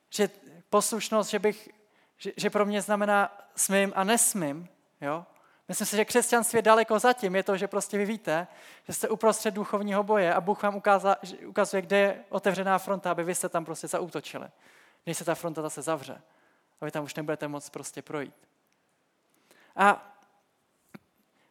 [0.10, 0.30] že
[0.70, 1.70] poslušnost, že, bych,
[2.18, 4.68] že, že pro mě znamená smím a nesmím.
[5.02, 5.26] Jo?
[5.68, 7.36] Myslím si, že křesťanství je daleko zatím.
[7.36, 8.48] Je to, že prostě vy víte,
[8.88, 11.16] že jste uprostřed duchovního boje a Bůh vám ukázá,
[11.46, 14.48] ukazuje, kde je otevřená fronta, aby vy jste tam prostě zaútočili.
[15.04, 16.22] Když se ta fronta zase zavře.
[16.82, 18.36] A vy tam už nebudete moc prostě projít.
[19.76, 20.16] A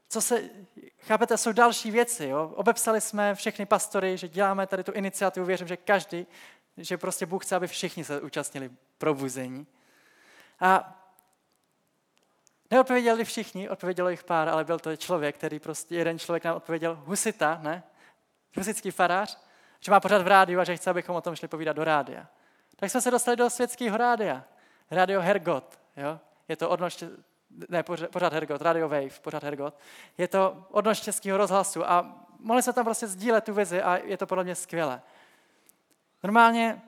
[0.09, 0.51] co se,
[1.01, 2.27] chápete, jsou další věci.
[2.27, 2.53] Jo?
[2.55, 6.27] Obepsali jsme všechny pastory, že děláme tady tu iniciativu, věřím, že každý,
[6.77, 9.67] že prostě Bůh chce, aby všichni se účastnili probuzení.
[10.61, 11.03] A
[12.71, 17.03] neodpověděli všichni, odpovědělo jich pár, ale byl to člověk, který prostě, jeden člověk nám odpověděl,
[17.05, 17.83] husita, ne?
[18.57, 19.39] Husický farář,
[19.81, 22.27] že má pořád v rádiu a že chce, abychom o tom šli povídat do rádia.
[22.77, 24.45] Tak jsme se dostali do světského rádia.
[24.91, 26.19] Radio Hergot, jo?
[26.49, 27.05] Je to odnož
[27.69, 27.83] ne,
[28.13, 29.79] pořád Hergot, Radio Wave, pořád Hergot.
[30.19, 34.17] Je to odnož českého rozhlasu a mohli jsme tam prostě sdílet tu vizi a je
[34.17, 35.03] to podle mě skvělé.
[36.23, 36.83] Normálně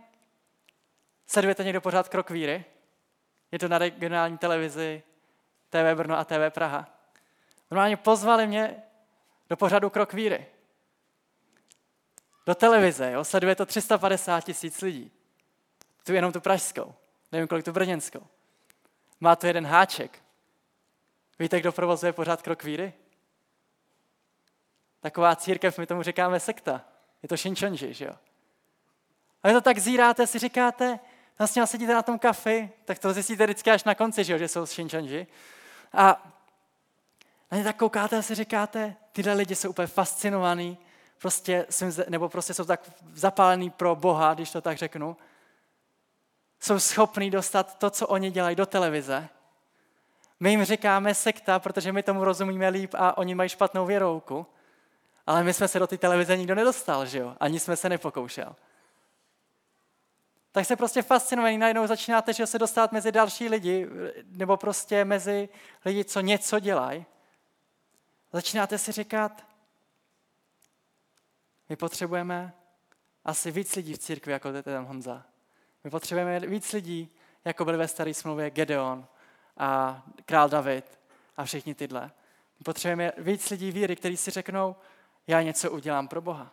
[1.27, 2.64] sledujete někdo pořád Krok víry?
[3.53, 5.03] Je to na regionální televizi
[5.71, 6.89] TV Brno a TV Praha.
[7.71, 8.83] Normálně pozvali mě
[9.51, 10.47] do pořadu Krok víry.
[12.47, 13.25] Do televize, jo?
[13.25, 15.12] sleduje to 350 tisíc lidí.
[16.05, 16.95] Tu jenom tu pražskou,
[17.33, 18.27] nevím kolik tu brněnskou.
[19.21, 20.23] Má to jeden háček.
[21.39, 22.93] Víte, kdo provozuje pořád krok víry?
[25.01, 26.84] Taková církev, my tomu říkáme sekta.
[27.22, 28.12] Je to Shinchonji, že jo?
[29.43, 30.99] A vy to tak zíráte, si říkáte,
[31.39, 34.49] vlastně sedíte na tom kafi, tak to zjistíte vždycky až na konci, že, jo, že
[34.49, 35.26] jsou Shinchonji.
[35.93, 36.32] A
[37.51, 40.78] na ně tak koukáte a si říkáte, tyhle lidi jsou úplně fascinovaný,
[41.18, 41.66] prostě,
[42.09, 45.16] nebo prostě jsou tak zapálení pro Boha, když to tak řeknu.
[46.61, 49.28] Jsou schopní dostat to, co oni dělají do televize
[50.41, 54.47] my jim říkáme sekta, protože my tomu rozumíme líp a oni mají špatnou věrouku.
[55.26, 57.36] Ale my jsme se do té televize nikdo nedostal, že jo?
[57.41, 58.57] Ani jsme se nepokoušel.
[60.53, 63.89] Tak se prostě fascinovaný, najednou začínáte, že se dostat mezi další lidi,
[64.24, 65.49] nebo prostě mezi
[65.84, 67.07] lidi, co něco dělají.
[68.32, 69.47] Začínáte si říkat,
[71.68, 72.53] my potřebujeme
[73.24, 75.24] asi víc lidí v církvi, jako ten Honza.
[75.84, 77.11] My potřebujeme víc lidí,
[77.45, 79.07] jako byli ve staré smlouvě Gedeon,
[79.59, 80.98] a král David
[81.36, 82.11] a všichni tyhle.
[82.64, 84.76] Potřebujeme víc lidí víry, kteří si řeknou,
[85.26, 86.50] já něco udělám pro Boha.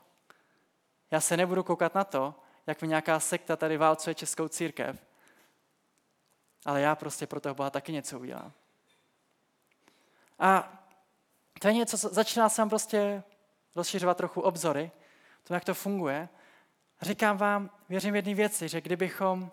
[1.12, 2.36] Já se nebudu koukat na to,
[2.68, 5.06] jak mi nějaká sekta tady válcuje českou církev,
[6.66, 8.52] ale já prostě pro toho Boha taky něco udělám.
[10.40, 10.82] A
[11.60, 13.24] to je něco, co začíná se prostě
[13.76, 14.92] rozšiřovat trochu obzory,
[15.44, 16.30] to, jak to funguje.
[17.02, 19.52] Říkám vám, věřím v jedné věci, že kdybychom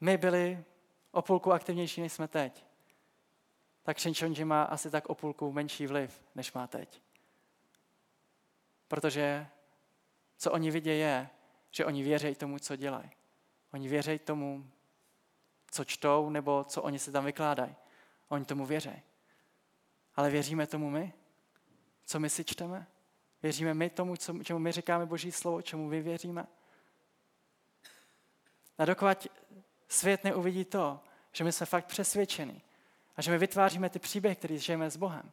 [0.00, 0.64] my byli
[1.10, 2.64] o půlku aktivnější, než jsme teď,
[3.82, 7.02] tak Shinchonji má asi tak o půlku menší vliv, než má teď.
[8.88, 9.46] Protože
[10.36, 11.28] co oni vidí je,
[11.70, 13.10] že oni věří tomu, co dělají.
[13.72, 14.70] Oni věří tomu,
[15.70, 17.76] co čtou, nebo co oni si tam vykládají.
[18.28, 19.02] Oni tomu věří.
[20.16, 21.12] Ale věříme tomu my?
[22.04, 22.86] Co my si čteme?
[23.42, 26.46] Věříme my tomu, čemu my říkáme Boží slovo, čemu vy věříme?
[28.78, 29.26] A dokud
[29.90, 31.00] svět neuvidí to,
[31.32, 32.62] že my jsme fakt přesvědčeni
[33.16, 35.30] a že my vytváříme ty příběhy, které žijeme s Bohem,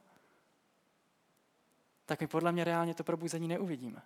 [2.06, 4.02] tak my podle mě reálně to probuzení neuvidíme.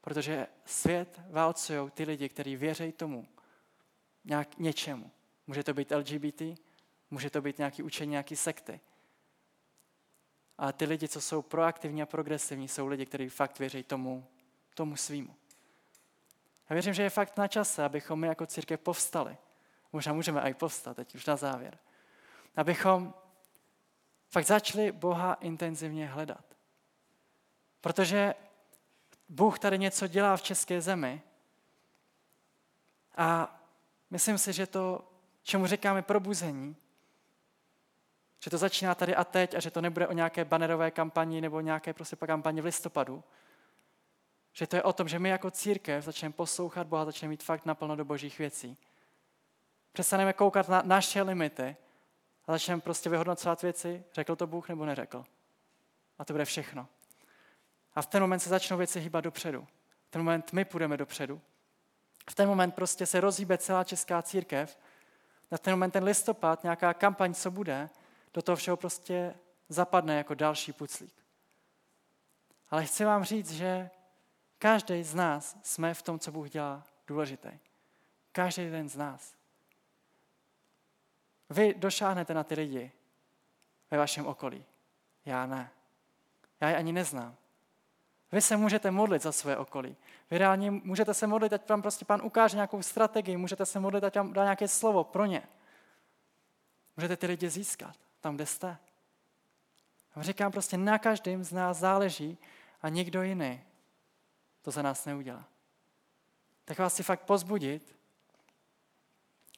[0.00, 3.28] Protože svět válcují ty lidi, kteří věří tomu,
[4.24, 5.10] nějak něčemu.
[5.46, 6.42] Může to být LGBT,
[7.10, 8.80] může to být nějaký učení, nějaký sekty.
[10.58, 14.26] Ale ty lidi, co jsou proaktivní a progresivní, jsou lidi, kteří fakt věří tomu,
[14.74, 15.34] tomu svýmu.
[16.70, 19.36] Já věřím, že je fakt na čase, abychom my jako církev povstali.
[19.92, 21.78] Možná můžeme i povstat teď už na závěr.
[22.56, 23.14] Abychom
[24.30, 26.44] fakt začali Boha intenzivně hledat.
[27.80, 28.34] Protože
[29.28, 31.22] Bůh tady něco dělá v české zemi
[33.16, 33.60] a
[34.10, 35.04] myslím si, že to,
[35.42, 36.76] čemu říkáme probuzení,
[38.40, 41.60] že to začíná tady a teď a že to nebude o nějaké banerové kampani nebo
[41.60, 43.24] nějaké prostě kampani v listopadu,
[44.58, 47.66] že to je o tom, že my jako církev začneme poslouchat Boha, začneme mít fakt
[47.66, 48.76] naplno do božích věcí.
[49.92, 51.76] Přestaneme koukat na naše limity
[52.46, 55.24] a začneme prostě vyhodnocovat věci, řekl to Bůh nebo neřekl.
[56.18, 56.86] A to bude všechno.
[57.94, 59.66] A v ten moment se začnou věci hýbat dopředu.
[60.06, 61.40] V ten moment my půjdeme dopředu.
[62.30, 64.78] v ten moment prostě se rozhýbe celá česká církev,
[65.50, 67.90] na ten moment ten listopad, nějaká kampaň, co bude,
[68.34, 69.34] do toho všeho prostě
[69.68, 71.14] zapadne jako další puclík.
[72.70, 73.90] Ale chci vám říct, že
[74.58, 77.50] každý z nás jsme v tom, co Bůh dělá, důležitý.
[78.32, 79.34] Každý jeden z nás.
[81.50, 82.92] Vy došáhnete na ty lidi
[83.90, 84.64] ve vašem okolí.
[85.24, 85.70] Já ne.
[86.60, 87.36] Já je ani neznám.
[88.32, 89.96] Vy se můžete modlit za své okolí.
[90.30, 94.04] Vy reálně můžete se modlit, ať vám prostě pán ukáže nějakou strategii, můžete se modlit,
[94.04, 95.42] ať vám dá nějaké slovo pro ně.
[96.96, 98.76] Můžete ty lidi získat tam, kde jste.
[100.14, 102.38] A říkám prostě, na každém z nás záleží
[102.82, 103.60] a nikdo jiný
[104.68, 105.44] to za nás neudělá.
[106.64, 107.96] Tak vás si fakt pozbudit.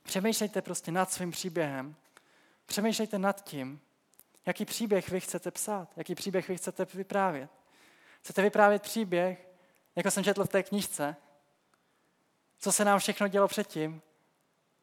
[0.03, 1.97] Přemýšlejte prostě nad svým příběhem.
[2.67, 3.81] Přemýšlejte nad tím,
[4.47, 7.51] jaký příběh vy chcete psát, jaký příběh vy chcete vyprávět.
[8.23, 9.49] Chcete vyprávět příběh,
[9.97, 11.17] jako jsem četl v té knižce,
[12.59, 14.03] co se nám všechno dělo předtím,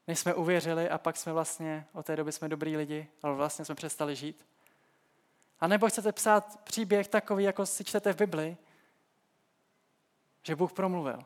[0.08, 3.66] než jsme uvěřili a pak jsme vlastně, od té doby jsme dobrý lidi, ale vlastně
[3.66, 4.46] jsme přestali žít.
[5.60, 8.58] A nebo chcete psát příběh takový, jako si čtete v Bibli,
[10.48, 11.20] že Bůh promluvil.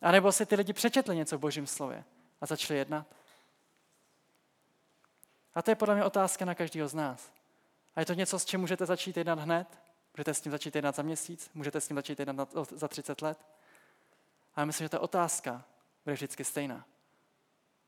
[0.00, 2.04] A nebo si ty lidi přečetli něco v Božím slově
[2.40, 3.06] a začali jednat.
[5.54, 7.32] A to je podle mě otázka na každého z nás.
[7.96, 9.78] A je to něco, s čím můžete začít jednat hned,
[10.16, 13.38] můžete s tím začít jednat za měsíc, můžete s tím začít jednat za 30 let.
[14.56, 15.64] Ale myslím, že ta otázka
[16.04, 16.84] bude vždycky stejná.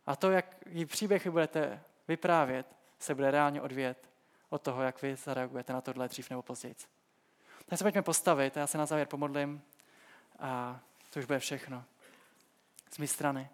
[0.06, 2.66] A to, jak jí příběh vy budete vyprávět,
[2.98, 4.10] se bude reálně odvět
[4.50, 6.74] od toho, jak vy zareagujete na tohle dřív nebo později.
[7.66, 9.62] Tak se pojďme postavit já se na závěr pomodlím
[10.38, 10.80] a
[11.10, 11.84] to už bude všechno
[12.90, 13.48] z mé strany.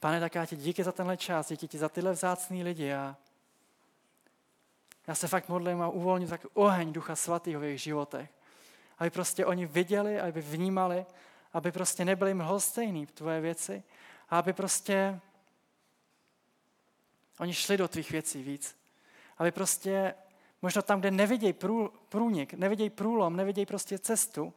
[0.00, 3.16] Pane, tak já ti díky za tenhle čas, díky ti za tyhle vzácný lidi a
[5.06, 8.30] já se fakt modlím a uvolním tak oheň Ducha Svatého v jejich životech.
[8.98, 11.06] Aby prostě oni viděli, aby vnímali,
[11.52, 13.82] aby prostě nebyli mlhostejný v tvoje věci
[14.28, 15.20] a aby prostě
[17.38, 18.76] oni šli do tvých věcí víc.
[19.38, 20.14] Aby prostě
[20.62, 24.54] možná tam, kde nevidějí prů, průnik, nevidějí průlom, nevidějí prostě cestu,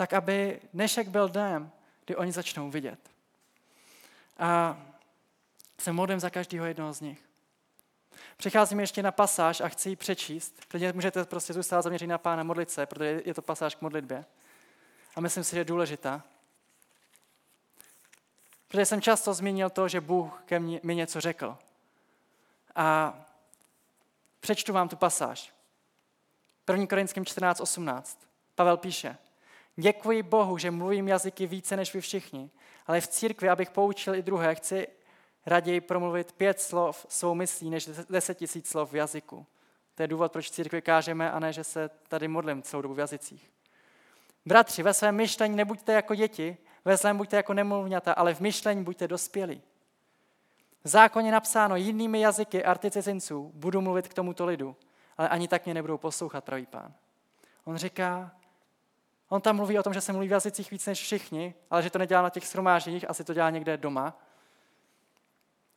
[0.00, 1.70] tak aby dnešek byl dnem,
[2.04, 3.10] kdy oni začnou vidět.
[4.38, 4.80] A
[5.80, 7.24] se modlím za každého jednoho z nich.
[8.36, 10.64] Přecházím ještě na pasáž a chci ji přečíst.
[10.68, 14.24] Klidně můžete prostě zůstat zaměřit na Pána modlit se, protože je to pasáž k modlitbě.
[15.16, 16.22] A myslím si, že je důležitá.
[18.68, 21.58] Protože jsem často zmínil to, že Bůh ke mně, mi něco řekl.
[22.74, 23.18] A
[24.40, 25.52] přečtu vám tu pasáž.
[26.70, 26.86] 1.
[26.86, 28.16] Korinským 14.18.
[28.54, 29.18] Pavel píše,
[29.76, 32.50] Děkuji Bohu, že mluvím jazyky více než vy všichni,
[32.86, 34.88] ale v církvi, abych poučil i druhé, chci
[35.46, 39.46] raději promluvit pět slov svou myslí, než deset tisíc slov v jazyku.
[39.94, 42.98] To je důvod, proč církvi kážeme a ne, že se tady modlím celou dobu v
[42.98, 43.50] jazycích.
[44.46, 48.84] Bratři, ve svém myšlení nebuďte jako děti, ve svém buďte jako nemluvňata, ale v myšlení
[48.84, 49.62] buďte dospělí.
[50.84, 54.76] V zákoně napsáno jinými jazyky articizinců budu mluvit k tomuto lidu,
[55.18, 56.94] ale ani tak mě nebudou poslouchat, pravý pán.
[57.64, 58.32] On říká,
[59.32, 61.90] on tam mluví o tom, že se mluví v jazycích víc než všichni, ale že
[61.90, 64.18] to nedělá na těch shromážděních, asi to dělá někde doma.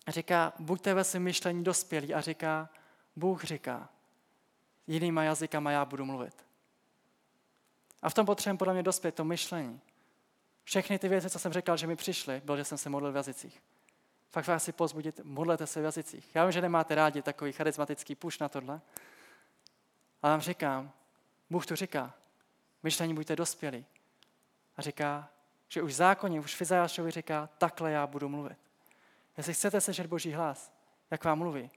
[0.05, 2.69] A říká, buďte ve svém myšlení dospělí a říká,
[3.15, 3.89] Bůh říká,
[4.87, 6.45] jinýma jazykama já budu mluvit.
[8.01, 9.81] A v tom potřebujeme podle mě dospět to myšlení.
[10.63, 13.15] Všechny ty věci, co jsem říkal, že mi přišly, bylo, že jsem se modlil v
[13.15, 13.61] jazycích.
[14.29, 16.35] Fakt vás si pozbudit, modlete se v jazycích.
[16.35, 18.81] Já vím, že nemáte rádi takový charismatický puš na tohle,
[20.21, 20.91] ale vám říkám,
[21.49, 22.13] Bůh to říká,
[22.83, 23.85] myšlení buďte dospělí.
[24.77, 25.29] A říká,
[25.69, 28.57] že už zákonně, už Fizajášovi říká, takhle já budu mluvit.
[29.37, 30.73] Jestli chcete slyšet Boží hlas,
[31.11, 31.71] jak vám mluví,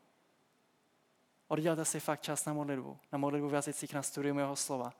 [1.48, 4.92] oddělte si fakt čas na modlitbu, na modlitbu v jazycích, na studium jeho slova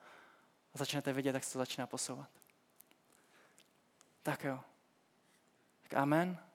[0.75, 2.29] a začnete vidět, jak se to začíná posouvat.
[4.23, 4.61] Tak jo.
[5.83, 6.46] Tak amen.